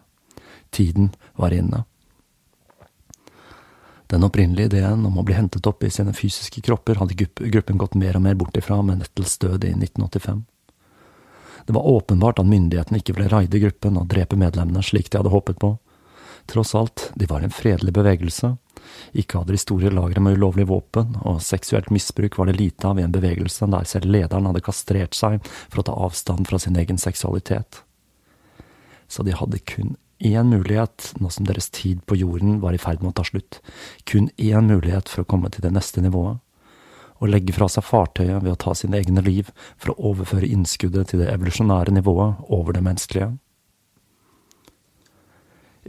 Tiden 0.72 1.12
var 1.36 1.52
inne. 1.52 1.84
Den 4.10 4.24
opprinnelige 4.26 4.66
ideen 4.66 5.04
om 5.06 5.20
å 5.22 5.24
bli 5.24 5.36
hentet 5.38 5.68
opp 5.70 5.84
i 5.86 5.92
sine 5.94 6.16
fysiske 6.18 6.64
kropper 6.66 6.98
hadde 6.98 7.28
gruppen 7.38 7.78
gått 7.78 7.98
mer 8.00 8.18
og 8.18 8.24
mer 8.26 8.40
bort 8.40 8.58
ifra 8.58 8.80
med 8.82 9.04
Nettles 9.04 9.38
død 9.38 9.68
i 9.68 9.76
1985. 9.76 10.40
Det 11.68 11.76
var 11.76 11.86
åpenbart 11.86 12.40
at 12.42 12.50
myndighetene 12.50 13.04
ikke 13.04 13.14
ville 13.14 13.30
raide 13.30 13.62
gruppen 13.62 14.00
og 14.02 14.08
drepe 14.10 14.40
medlemmene 14.40 14.82
slik 14.82 15.12
de 15.12 15.22
hadde 15.22 15.30
håpet 15.30 15.62
på. 15.62 15.76
Tross 16.50 16.74
alt, 16.74 17.12
de 17.14 17.30
var 17.30 17.46
en 17.46 17.54
fredelig 17.54 17.94
bevegelse. 17.94 18.56
Ikke 19.14 19.38
hadde 19.38 19.54
de 19.54 19.62
store 19.62 19.94
lagre 19.94 20.26
med 20.26 20.40
ulovlige 20.40 20.72
våpen, 20.72 21.14
og 21.22 21.44
seksuelt 21.46 21.94
misbruk 21.94 22.40
var 22.40 22.50
det 22.50 22.58
lite 22.58 22.90
av 22.90 22.98
i 22.98 23.06
en 23.06 23.14
bevegelse 23.14 23.70
der 23.70 23.86
selv 23.86 24.10
lederen 24.10 24.50
hadde 24.50 24.66
kastrert 24.66 25.14
seg 25.14 25.38
for 25.46 25.84
å 25.84 25.86
ta 25.86 26.02
avstand 26.10 26.50
fra 26.50 26.58
sin 26.58 26.82
egen 26.82 26.98
seksualitet. 26.98 27.84
Så 29.06 29.22
de 29.22 29.38
hadde 29.38 29.62
kun 29.70 30.00
én 30.20 30.52
mulighet 30.52 31.14
nå 31.20 31.32
som 31.32 31.48
deres 31.48 31.70
tid 31.72 32.04
på 32.06 32.18
jorden 32.20 32.60
var 32.60 32.76
i 32.76 32.82
ferd 32.82 33.02
med 33.02 33.14
å 33.14 33.18
ta 33.20 33.26
slutt. 33.28 33.62
Kun 34.06 34.30
én 34.38 34.68
mulighet 34.68 35.10
for 35.10 35.24
å 35.24 35.30
komme 35.30 35.50
til 35.50 35.64
det 35.64 35.72
neste 35.74 36.04
nivået. 36.04 36.40
Å 37.20 37.28
legge 37.28 37.56
fra 37.56 37.68
seg 37.72 37.84
fartøyet 37.84 38.44
ved 38.44 38.54
å 38.54 38.60
ta 38.60 38.76
sine 38.76 39.00
egne 39.00 39.24
liv 39.24 39.50
for 39.78 39.92
å 39.92 40.12
overføre 40.12 40.48
innskuddet 40.48 41.12
til 41.12 41.24
det 41.24 41.32
evolusjonære 41.34 41.96
nivået 41.96 42.44
over 42.48 42.76
det 42.76 42.84
menneskelige. 42.86 43.34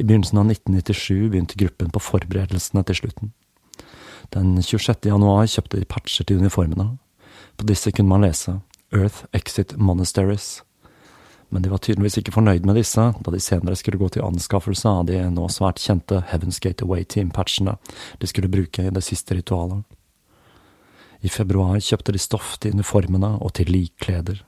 I 0.00 0.06
begynnelsen 0.06 0.40
av 0.40 0.48
1997 0.48 1.28
begynte 1.28 1.58
gruppen 1.60 1.90
på 1.92 2.02
forberedelsene 2.02 2.82
til 2.88 2.98
slutten. 3.02 3.32
Den 4.34 4.58
26. 4.62 5.10
januar 5.10 5.46
kjøpte 5.50 5.78
de 5.78 5.86
patcher 5.90 6.26
til 6.26 6.42
uniformene. 6.42 6.96
På 7.58 7.66
disse 7.66 7.90
kunne 7.92 8.10
man 8.10 8.24
lese 8.24 8.60
Earth 8.94 9.26
Exit 9.34 9.76
Monasteries 9.76 10.60
men 11.50 11.62
de 11.62 11.70
var 11.70 11.82
tydeligvis 11.82 12.20
ikke 12.20 12.34
fornøyd 12.34 12.66
med 12.66 12.78
disse, 12.78 13.02
da 13.10 13.32
de 13.34 13.40
senere 13.42 13.78
skulle 13.78 13.98
gå 13.98 14.08
til 14.14 14.22
anskaffelse 14.26 14.88
av 14.88 15.08
de 15.08 15.18
nå 15.34 15.48
svært 15.50 15.82
kjente 15.82 16.22
Heaven's 16.30 16.60
Gate 16.62 16.86
Away 16.86 17.04
Team-patchene 17.04 17.74
de 18.22 18.30
skulle 18.30 18.50
bruke 18.52 18.84
i 18.86 18.92
det 18.94 19.02
siste 19.02 19.34
ritualet. 19.34 19.82
I 21.20 21.28
februar 21.28 21.82
kjøpte 21.82 22.14
de 22.14 22.22
stoff 22.22 22.54
til 22.62 22.78
uniformene 22.78 23.34
og 23.42 23.52
til 23.58 23.68
likkleder, 23.72 24.44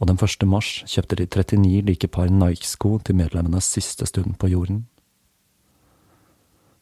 og 0.00 0.08
den 0.10 0.18
1. 0.18 0.48
mars 0.48 0.80
kjøpte 0.90 1.20
de 1.20 1.28
39 1.28 1.84
like 1.86 2.08
par 2.08 2.32
Nike-sko 2.32 2.98
til 3.04 3.20
medlemmenes 3.20 3.68
siste 3.76 4.08
stund 4.08 4.38
på 4.40 4.50
jorden. 4.50 4.86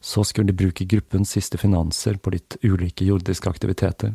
Så 0.03 0.25
skulle 0.25 0.51
de 0.51 0.59
bruke 0.59 0.87
gruppens 0.89 1.35
siste 1.37 1.59
finanser 1.59 2.17
på 2.19 2.33
litt 2.35 2.57
ulike 2.65 3.05
jordiske 3.07 3.51
aktiviteter. 3.51 4.15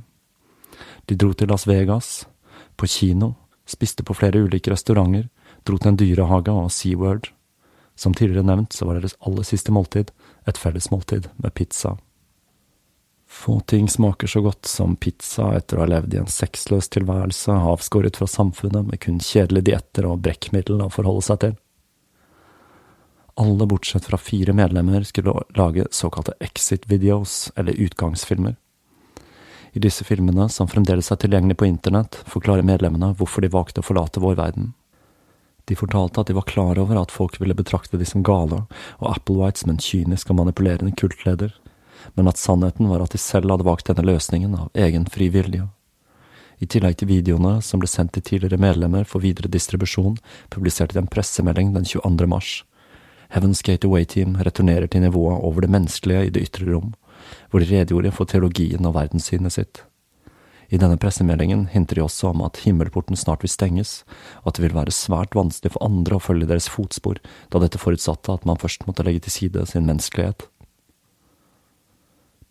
De 1.08 1.16
dro 1.16 1.32
til 1.34 1.48
Las 1.48 1.68
Vegas, 1.68 2.26
på 2.76 2.88
kino, 2.88 3.34
spiste 3.68 4.04
på 4.04 4.16
flere 4.18 4.46
ulike 4.48 4.72
restauranter, 4.72 5.28
dro 5.68 5.78
til 5.78 5.92
en 5.92 6.00
dyrehage 6.00 6.54
og 6.54 6.72
SeaWorld. 6.72 7.30
Som 7.98 8.14
tidligere 8.14 8.46
nevnt 8.48 8.74
så 8.74 8.86
var 8.88 9.00
deres 9.00 9.18
aller 9.26 9.46
siste 9.48 9.74
måltid 9.74 10.12
et 10.48 10.60
felles 10.60 10.92
måltid 10.94 11.30
med 11.42 11.54
pizza. 11.58 11.98
Få 13.28 13.60
ting 13.60 13.90
smaker 13.90 14.28
så 14.28 14.42
godt 14.42 14.66
som 14.66 14.96
pizza 14.96 15.50
etter 15.58 15.78
å 15.78 15.84
ha 15.84 15.90
levd 15.92 16.14
i 16.16 16.20
en 16.22 16.30
sexløs 16.32 16.88
tilværelse, 16.94 17.52
avskåret 17.52 18.20
fra 18.20 18.28
samfunnet 18.32 18.88
med 18.88 19.02
kun 19.04 19.20
kjedelige 19.20 19.74
dietter 19.74 20.08
og 20.08 20.22
brekkmiddel 20.24 20.86
å 20.86 20.92
forholde 20.94 21.26
seg 21.28 21.42
til. 21.44 21.58
Alle 23.38 23.68
bortsett 23.70 24.08
fra 24.08 24.18
fire 24.18 24.56
medlemmer 24.56 25.04
skulle 25.06 25.36
lage 25.58 25.86
såkalte 25.94 26.34
exit-videos, 26.42 27.52
eller 27.56 27.78
utgangsfilmer. 27.78 28.56
I 29.78 29.80
disse 29.80 30.04
filmene, 30.04 30.50
som 30.50 30.66
fremdeles 30.66 31.12
er 31.14 31.20
tilgjengelig 31.22 31.60
på 31.62 31.68
internett, 31.68 32.16
forklarer 32.26 32.66
medlemmene 32.66 33.12
hvorfor 33.20 33.44
de 33.46 33.52
valgte 33.54 33.84
å 33.84 33.86
forlate 33.86 34.24
vår 34.24 34.34
verden. 34.40 34.72
De 35.70 35.78
fortalte 35.78 36.24
at 36.24 36.32
de 36.32 36.34
var 36.34 36.48
klar 36.50 36.80
over 36.82 36.98
at 36.98 37.14
folk 37.14 37.38
ville 37.38 37.54
betrakte 37.54 38.00
de 38.02 38.08
som 38.10 38.24
gale, 38.26 38.64
og 38.98 39.12
Applewhite 39.12 39.62
som 39.62 39.76
en 39.76 39.78
kynisk 39.78 40.34
og 40.34 40.40
manipulerende 40.40 40.96
kultleder, 40.98 41.54
men 42.18 42.32
at 42.32 42.42
sannheten 42.42 42.90
var 42.90 43.06
at 43.06 43.14
de 43.14 43.22
selv 43.22 43.54
hadde 43.54 43.70
valgt 43.70 43.92
denne 43.92 44.08
løsningen 44.10 44.58
av 44.58 44.82
egen 44.88 45.06
fri 45.14 45.30
vilje. 45.30 45.68
I 46.58 46.66
tillegg 46.66 46.98
til 46.98 47.12
videoene 47.14 47.60
som 47.62 47.78
ble 47.78 47.92
sendt 47.92 48.16
til 48.18 48.26
tidligere 48.26 48.58
medlemmer 48.58 49.06
for 49.06 49.22
videre 49.22 49.52
distribusjon, 49.54 50.18
publiserte 50.50 50.98
de 50.98 51.06
en 51.06 51.14
pressemelding 51.14 51.76
den 51.78 51.86
22. 51.86 52.32
mars. 52.34 52.64
Heaven's 53.30 53.62
Gate 53.62 53.86
Away 53.86 54.10
Team 54.10 54.40
returnerer 54.42 54.90
til 54.90 55.06
nivået 55.06 55.38
over 55.38 55.62
det 55.62 55.70
menneskelige 55.70 56.26
i 56.26 56.34
det 56.34 56.48
ytre 56.50 56.72
rom, 56.72 56.96
hvor 57.50 57.64
de 57.64 57.70
redegjorde 57.70 58.14
for 58.16 58.30
teologien 58.30 58.86
og 58.86 58.96
verdenssynet 58.98 59.56
sitt. 59.56 59.84
I 60.68 60.80
denne 60.80 61.00
pressemeldingen 61.00 61.70
hinter 61.72 61.96
de 61.96 62.04
også 62.04 62.34
om 62.34 62.42
at 62.44 62.60
himmelporten 62.66 63.16
snart 63.16 63.46
vil 63.46 63.52
stenges, 63.54 64.02
og 64.44 64.52
at 64.52 64.58
det 64.58 64.66
vil 64.66 64.76
være 64.76 64.96
svært 64.96 65.38
vanskelig 65.38 65.72
for 65.78 65.86
andre 65.86 66.18
å 66.18 66.24
følge 66.24 66.50
deres 66.50 66.68
fotspor, 66.72 67.22
da 67.54 67.62
dette 67.64 67.80
forutsatte 67.80 68.34
at 68.34 68.48
man 68.48 68.60
først 68.60 68.84
måtte 68.88 69.06
legge 69.08 69.24
til 69.26 69.36
side 69.38 69.64
sin 69.72 69.88
menneskelighet. 69.88 70.50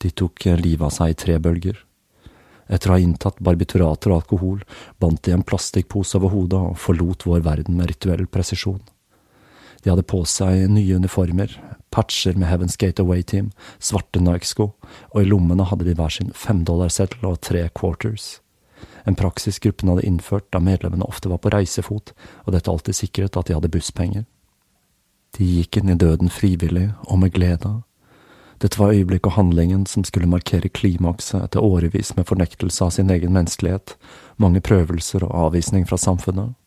De 0.01 0.13
tok 0.13 0.49
livet 0.61 0.87
av 0.89 0.95
seg 0.97 1.13
i 1.13 1.21
tre 1.21 1.37
bølger. 1.41 1.79
Etter 2.73 2.91
å 2.91 2.97
ha 2.97 3.03
inntatt 3.03 3.39
barbiturater 3.45 4.11
og 4.11 4.23
alkohol, 4.23 4.65
bandt 4.99 5.23
de 5.27 5.37
en 5.37 5.45
plastikkpose 5.47 6.17
over 6.19 6.33
hodet 6.33 6.63
og 6.73 6.81
forlot 6.81 7.29
vår 7.29 7.45
verden 7.45 7.77
med 7.79 7.93
rituell 7.93 8.27
presisjon. 8.27 8.81
De 9.87 9.93
hadde 9.93 10.03
på 10.03 10.25
seg 10.27 10.65
nye 10.75 10.97
uniformer, 10.99 11.53
patcher 11.95 12.35
med 12.35 12.49
Heaven's 12.51 12.75
Gate 12.75 13.05
Away 13.05 13.23
Team, 13.23 13.53
svarte 13.79 14.19
Nike-sko, 14.19 14.73
og 15.15 15.21
i 15.21 15.29
lommene 15.31 15.63
hadde 15.71 15.87
de 15.87 15.95
hver 15.95 16.11
sin 16.11 16.33
femdollarseddel 16.35 17.29
og 17.29 17.37
tre 17.47 17.69
quarters. 17.71 18.41
En 19.07 19.15
praksis 19.15 19.61
gruppen 19.63 19.93
hadde 19.93 20.03
innført 20.09 20.49
da 20.51 20.59
medlemmene 20.59 21.07
ofte 21.07 21.31
var 21.31 21.39
på 21.39 21.55
reisefot, 21.55 22.11
og 22.43 22.57
dette 22.57 22.73
alltid 22.73 22.99
sikret 22.99 23.39
at 23.39 23.47
de 23.47 23.55
hadde 23.55 23.71
busspenger. 23.71 24.27
De 25.39 25.47
gikk 25.47 25.79
inn 25.79 25.95
i 25.95 25.99
døden 26.03 26.35
frivillig 26.35 26.89
og 27.07 27.23
med 27.23 27.37
glede. 27.39 27.77
Dette 28.59 28.83
var 28.83 28.91
øyeblikket 28.91 29.31
og 29.31 29.39
handlingen 29.39 29.87
som 29.87 30.03
skulle 30.03 30.27
markere 30.27 30.67
klimakset 30.67 31.45
etter 31.45 31.63
årevis 31.63 32.17
med 32.19 32.27
fornektelse 32.27 32.83
av 32.83 32.91
sin 32.99 33.15
egen 33.15 33.39
menneskelighet, 33.39 33.95
mange 34.37 34.67
prøvelser 34.67 35.31
og 35.31 35.45
avvisning 35.47 35.87
fra 35.87 35.95
samfunnet. 35.95 36.59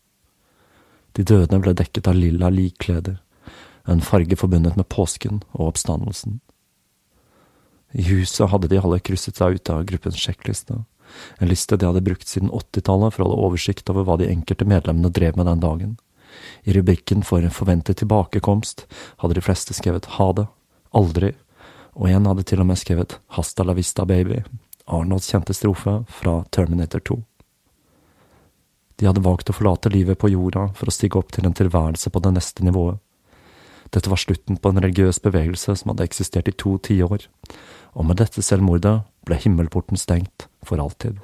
De 1.16 1.24
døde 1.26 1.58
ble 1.62 1.74
dekket 1.74 2.08
av 2.10 2.18
lilla 2.18 2.50
likkleder, 2.54 3.18
en 3.88 4.04
farge 4.04 4.36
forbundet 4.38 4.76
med 4.78 4.88
påsken 4.92 5.42
og 5.52 5.72
oppstandelsen. 5.72 6.38
I 7.92 8.04
huset 8.06 8.50
hadde 8.52 8.70
de 8.70 8.78
alle 8.78 9.00
krysset 9.02 9.40
seg 9.40 9.58
ut 9.58 9.72
av 9.72 9.82
gruppens 9.88 10.20
sjekkliste, 10.20 10.84
en 11.38 11.50
liste 11.50 11.76
de 11.76 11.88
hadde 11.88 12.04
brukt 12.06 12.28
siden 12.28 12.52
åttitallet 12.54 13.14
for 13.14 13.24
å 13.24 13.26
holde 13.26 13.46
oversikt 13.48 13.90
over 13.90 14.06
hva 14.06 14.16
de 14.20 14.28
enkelte 14.30 14.68
medlemmene 14.68 15.10
drev 15.10 15.38
med 15.38 15.48
den 15.50 15.62
dagen. 15.64 15.96
I 16.62 16.74
rubrikken 16.76 17.24
for 17.26 17.42
forventet 17.50 17.98
tilbakekomst 17.98 18.86
hadde 19.22 19.34
de 19.34 19.42
fleste 19.42 19.74
skrevet 19.74 20.06
ha 20.18 20.28
det, 20.38 20.46
aldri, 20.94 21.32
og 21.98 22.06
en 22.10 22.28
hadde 22.30 22.46
til 22.46 22.62
og 22.62 22.70
med 22.70 22.78
skrevet 22.78 23.18
hasta 23.34 23.66
la 23.66 23.74
vista 23.74 24.06
baby, 24.06 24.44
Arnolds 24.86 25.30
kjente 25.30 25.54
strofe 25.54 26.00
fra 26.10 26.40
Terminator 26.54 27.02
2. 27.06 27.18
De 29.00 29.08
hadde 29.08 29.22
valgt 29.24 29.48
å 29.48 29.56
forlate 29.56 29.88
livet 29.92 30.20
på 30.20 30.28
jorda 30.28 30.66
for 30.76 30.90
å 30.90 30.92
stige 30.92 31.16
opp 31.16 31.32
til 31.32 31.48
en 31.48 31.56
tilværelse 31.56 32.12
på 32.12 32.20
det 32.20 32.34
neste 32.36 32.66
nivået. 32.66 33.00
Dette 33.90 34.12
var 34.12 34.20
slutten 34.20 34.60
på 34.60 34.70
en 34.70 34.82
religiøs 34.84 35.22
bevegelse 35.24 35.74
som 35.80 35.90
hadde 35.90 36.04
eksistert 36.06 36.50
i 36.52 36.54
to 36.54 36.76
tiår, 36.84 37.24
og 37.96 38.06
med 38.06 38.20
dette 38.20 38.44
selvmordet 38.44 39.00
ble 39.26 39.40
himmelporten 39.40 39.98
stengt 39.98 40.46
for 40.62 40.82
alltid. 40.82 41.16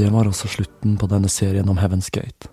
Det 0.00 0.08
var 0.14 0.24
også 0.24 0.48
slutten 0.48 0.96
på 0.96 1.08
denne 1.10 1.28
serien 1.28 1.68
om 1.68 1.76
Heaven's 1.76 2.08
Gate. 2.08 2.48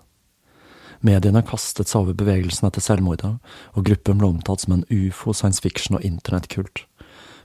Mediene 1.00 1.40
kastet 1.46 1.88
seg 1.88 2.02
over 2.02 2.16
bevegelsen 2.18 2.66
etter 2.68 2.84
selvmordet, 2.84 3.30
og 3.72 3.86
gruppen 3.86 4.18
ble 4.20 4.28
omtalt 4.34 4.64
som 4.64 4.74
en 4.74 4.84
ufo, 4.90 5.32
science 5.32 5.62
fiction 5.64 5.96
og 5.96 6.04
internettkult. 6.04 6.84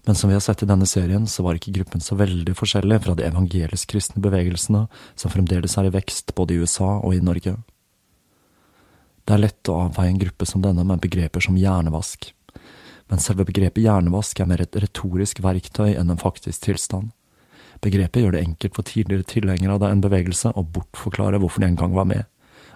Men 0.04 0.20
som 0.20 0.28
vi 0.28 0.36
har 0.36 0.44
sett 0.44 0.66
i 0.66 0.68
denne 0.68 0.90
serien, 0.90 1.24
så 1.32 1.46
var 1.46 1.56
ikke 1.56 1.76
gruppen 1.78 2.04
så 2.04 2.18
veldig 2.20 2.58
forskjellig 2.60 3.00
fra 3.06 3.16
de 3.16 3.30
evangelisk-kristne 3.30 4.20
bevegelsene 4.26 4.84
som 5.16 5.32
fremdeles 5.32 5.78
er 5.80 5.88
i 5.88 5.96
vekst 5.96 6.36
både 6.36 6.58
i 6.58 6.60
USA 6.60 6.98
og 6.98 7.16
i 7.16 7.24
Norge. 7.24 7.56
Det 9.24 9.38
er 9.38 9.46
lett 9.46 9.72
å 9.72 9.80
avveie 9.86 10.12
en 10.12 10.20
gruppe 10.20 10.50
som 10.50 10.66
denne 10.66 10.84
med 10.84 11.00
begreper 11.06 11.48
som 11.48 11.56
hjernevask, 11.56 12.34
men 13.08 13.24
selve 13.24 13.48
begrepet 13.48 13.86
hjernevask 13.86 14.42
er 14.42 14.52
mer 14.52 14.66
et 14.66 14.76
retorisk 14.84 15.40
verktøy 15.46 15.94
enn 15.94 16.12
en 16.12 16.20
faktisk 16.20 16.68
tilstand. 16.68 17.14
Begrepet 17.84 18.24
gjør 18.24 18.36
det 18.36 18.44
enkelt 18.46 18.78
for 18.78 18.88
tidligere 18.88 19.28
tilhengere 19.28 19.76
av 19.76 19.90
en 19.90 20.04
bevegelse 20.04 20.54
å 20.56 20.64
bortforklare 20.64 21.42
hvorfor 21.44 21.64
de 21.64 21.72
en 21.72 21.80
gang 21.80 21.96
var 21.98 22.08
med, 22.08 22.24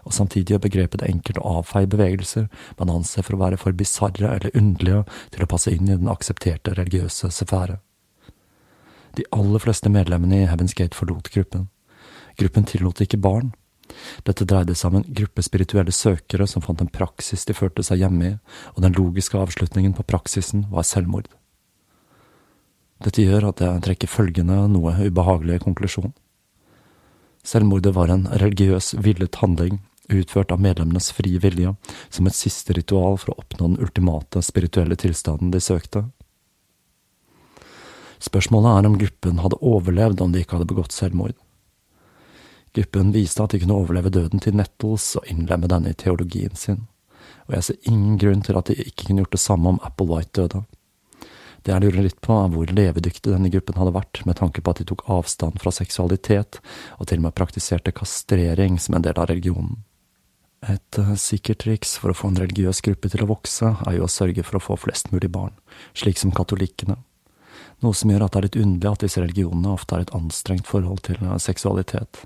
og 0.04 0.16
samtidig 0.16 0.56
gjør 0.56 0.64
begrepet 0.66 1.02
det 1.02 1.12
enkelt 1.12 1.40
å 1.40 1.60
avfeie 1.62 1.88
bevegelser 1.92 2.48
man 2.80 2.92
anser 2.92 3.24
for 3.24 3.38
å 3.38 3.42
være 3.42 3.60
for 3.62 3.76
bisarre 3.76 4.34
eller 4.36 4.56
underlige 4.56 5.06
til 5.36 5.46
å 5.46 5.50
passe 5.52 5.72
inn 5.72 5.88
i 5.88 5.96
den 5.96 6.12
aksepterte 6.12 6.76
religiøse 6.76 7.32
sfære. 7.32 7.80
De 9.18 9.26
aller 9.34 9.64
fleste 9.64 9.90
medlemmene 9.90 10.44
i 10.44 10.50
Heaven's 10.50 10.76
Gate 10.78 10.96
forlot 10.96 11.32
gruppen. 11.34 11.70
Gruppen 12.38 12.68
tillot 12.70 13.02
ikke 13.02 13.18
barn. 13.18 13.56
Dette 14.28 14.46
dreide 14.46 14.76
seg 14.76 14.92
om 14.92 15.00
en 15.00 15.10
gruppe 15.20 15.42
spirituelle 15.42 15.96
søkere 15.96 16.46
som 16.52 16.62
fant 16.62 16.84
en 16.84 16.92
praksis 16.92 17.48
de 17.48 17.56
følte 17.58 17.86
seg 17.88 18.04
hjemme 18.04 18.30
i, 18.30 18.38
og 18.76 18.84
den 18.84 18.96
logiske 18.98 19.40
avslutningen 19.40 19.96
på 19.98 20.06
praksisen 20.06 20.68
var 20.70 20.86
selvmord. 20.86 21.32
Dette 23.04 23.22
gjør 23.22 23.52
at 23.52 23.62
jeg 23.62 23.84
trekker 23.86 24.10
følgende 24.10 24.64
noe 24.74 24.96
ubehagelige 24.98 25.62
konklusjon. 25.68 26.14
Selvmordet 27.48 27.94
var 27.96 28.12
en 28.12 28.26
religiøs, 28.28 28.96
villet 29.00 29.38
handling, 29.40 29.80
utført 30.10 30.52
av 30.52 30.62
medlemmenes 30.64 31.12
frie 31.16 31.40
vilje, 31.40 31.76
som 32.10 32.28
et 32.28 32.36
siste 32.36 32.74
ritual 32.76 33.20
for 33.22 33.32
å 33.34 33.44
oppnå 33.44 33.70
den 33.70 33.82
ultimate 33.84 34.42
spirituelle 34.44 34.98
tilstanden 35.00 35.52
de 35.54 35.62
søkte. 35.64 36.08
Spørsmålet 38.24 38.80
er 38.80 38.90
om 38.90 38.98
gruppen 38.98 39.44
hadde 39.44 39.60
overlevd 39.62 40.24
om 40.24 40.34
de 40.34 40.42
ikke 40.42 40.58
hadde 40.58 40.70
begått 40.72 40.96
selvmord. 40.96 41.36
Gruppen 42.76 43.14
viste 43.14 43.44
at 43.44 43.54
de 43.54 43.62
kunne 43.62 43.78
overleve 43.78 44.12
døden 44.14 44.42
til 44.44 44.58
Nettles 44.58 45.12
og 45.20 45.30
innlemme 45.30 45.70
denne 45.70 45.94
i 45.94 45.98
teologien 45.98 46.58
sin, 46.58 46.88
og 47.48 47.58
jeg 47.58 47.68
ser 47.68 47.92
ingen 47.92 48.18
grunn 48.22 48.44
til 48.46 48.58
at 48.60 48.70
de 48.70 48.78
ikke 48.82 49.08
kunne 49.08 49.24
gjort 49.24 49.38
det 49.38 49.44
samme 49.44 49.76
om 49.76 49.80
Applewhite 49.86 50.42
døde. 50.42 50.66
Det 51.68 51.74
jeg 51.74 51.84
lurer 51.84 52.06
litt 52.06 52.22
på, 52.24 52.32
er 52.32 52.52
hvor 52.54 52.70
levedyktig 52.72 53.28
denne 53.28 53.50
gruppen 53.52 53.76
hadde 53.76 53.92
vært, 53.92 54.22
med 54.24 54.38
tanke 54.40 54.62
på 54.64 54.72
at 54.72 54.80
de 54.80 54.86
tok 54.88 55.02
avstand 55.12 55.58
fra 55.60 55.74
seksualitet, 55.76 56.62
og 56.96 57.10
til 57.10 57.20
og 57.20 57.26
med 57.26 57.36
praktiserte 57.36 57.92
kastrering 57.92 58.78
som 58.80 58.96
en 58.96 59.04
del 59.04 59.20
av 59.20 59.28
religionen. 59.28 59.82
Et 60.64 61.00
uh, 61.04 61.12
sikkert 61.20 61.66
triks 61.66 61.98
for 62.00 62.14
å 62.14 62.16
få 62.16 62.32
en 62.32 62.40
religiøs 62.40 62.80
gruppe 62.88 63.12
til 63.12 63.26
å 63.26 63.28
vokse, 63.34 63.74
er 63.84 63.98
jo 63.98 64.08
å 64.08 64.14
sørge 64.14 64.46
for 64.48 64.62
å 64.62 64.64
få 64.64 64.78
flest 64.86 65.12
mulig 65.12 65.28
barn, 65.34 65.52
slik 65.92 66.24
som 66.24 66.32
katolikkene. 66.32 66.96
Noe 67.84 68.00
som 68.00 68.16
gjør 68.16 68.26
at 68.26 68.32
det 68.32 68.40
er 68.40 68.48
litt 68.48 68.60
underlig 68.64 68.94
at 68.94 69.04
disse 69.04 69.26
religionene 69.26 69.76
ofte 69.76 69.98
har 69.98 70.08
et 70.08 70.16
anstrengt 70.16 70.72
forhold 70.72 71.04
til 71.10 71.20
uh, 71.28 71.36
seksualitet. 71.36 72.24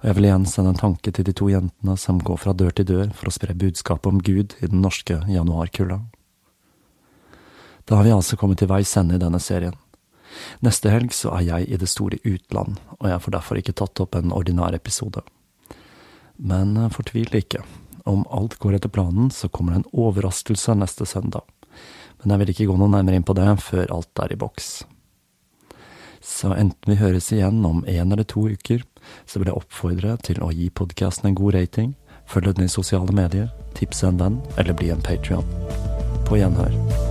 Og 0.00 0.08
jeg 0.08 0.18
vil 0.22 0.30
igjen 0.30 0.48
sende 0.48 0.72
en 0.72 0.80
tanke 0.80 1.12
til 1.12 1.28
de 1.28 1.36
to 1.36 1.52
jentene 1.52 2.00
som 2.00 2.16
går 2.16 2.40
fra 2.40 2.56
dør 2.56 2.72
til 2.80 2.88
dør 2.88 3.12
for 3.12 3.28
å 3.28 3.36
spre 3.36 3.60
budskapet 3.60 4.08
om 4.08 4.24
Gud 4.24 4.56
i 4.64 4.72
den 4.72 4.80
norske 4.80 5.20
januarkulda. 5.28 6.00
Da 7.84 7.98
har 7.98 8.06
vi 8.06 8.14
altså 8.14 8.38
kommet 8.38 8.62
til 8.62 8.70
veis 8.70 8.92
ende 8.96 9.18
i 9.18 9.22
denne 9.22 9.40
serien. 9.42 9.74
Neste 10.64 10.90
helg 10.92 11.12
så 11.14 11.32
er 11.36 11.46
jeg 11.46 11.68
i 11.68 11.78
det 11.80 11.90
store 11.90 12.18
utland, 12.24 12.78
og 12.98 13.08
jeg 13.10 13.22
får 13.24 13.34
derfor 13.36 13.60
ikke 13.60 13.76
tatt 13.76 14.00
opp 14.04 14.16
en 14.16 14.32
ordinær 14.32 14.74
episode. 14.76 15.24
Men 16.36 16.76
eh, 16.76 16.92
fortvil 16.92 17.34
ikke. 17.36 17.62
Om 18.08 18.24
alt 18.34 18.56
går 18.58 18.78
etter 18.78 18.90
planen, 18.90 19.30
så 19.30 19.48
kommer 19.48 19.74
det 19.74 19.82
en 19.82 20.00
overraskelse 20.06 20.74
neste 20.78 21.06
søndag. 21.06 21.44
Men 22.22 22.34
jeg 22.34 22.42
vil 22.42 22.54
ikke 22.54 22.70
gå 22.70 22.78
noe 22.78 22.90
nærmere 22.90 23.18
inn 23.18 23.26
på 23.26 23.36
det 23.38 23.50
før 23.62 23.92
alt 23.94 24.24
er 24.24 24.34
i 24.34 24.38
boks. 24.38 24.72
Så 26.22 26.52
enten 26.54 26.90
vi 26.92 27.00
høres 27.00 27.32
igjen 27.34 27.64
om 27.66 27.82
én 27.90 28.12
eller 28.14 28.26
to 28.26 28.46
uker, 28.46 28.84
så 29.26 29.40
vil 29.40 29.50
jeg 29.50 29.58
oppfordre 29.58 30.16
til 30.22 30.42
å 30.42 30.52
gi 30.54 30.70
podkasten 30.70 31.30
en 31.32 31.38
god 31.38 31.58
rating, 31.58 31.94
følge 32.30 32.54
den 32.54 32.70
i 32.70 32.74
sosiale 32.74 33.14
medier, 33.14 33.50
tipse 33.78 34.06
en 34.06 34.22
venn 34.22 34.38
eller 34.56 34.78
bli 34.78 34.92
en 34.94 35.02
patrion. 35.02 35.46
På 36.28 36.38
gjenhør. 36.38 37.10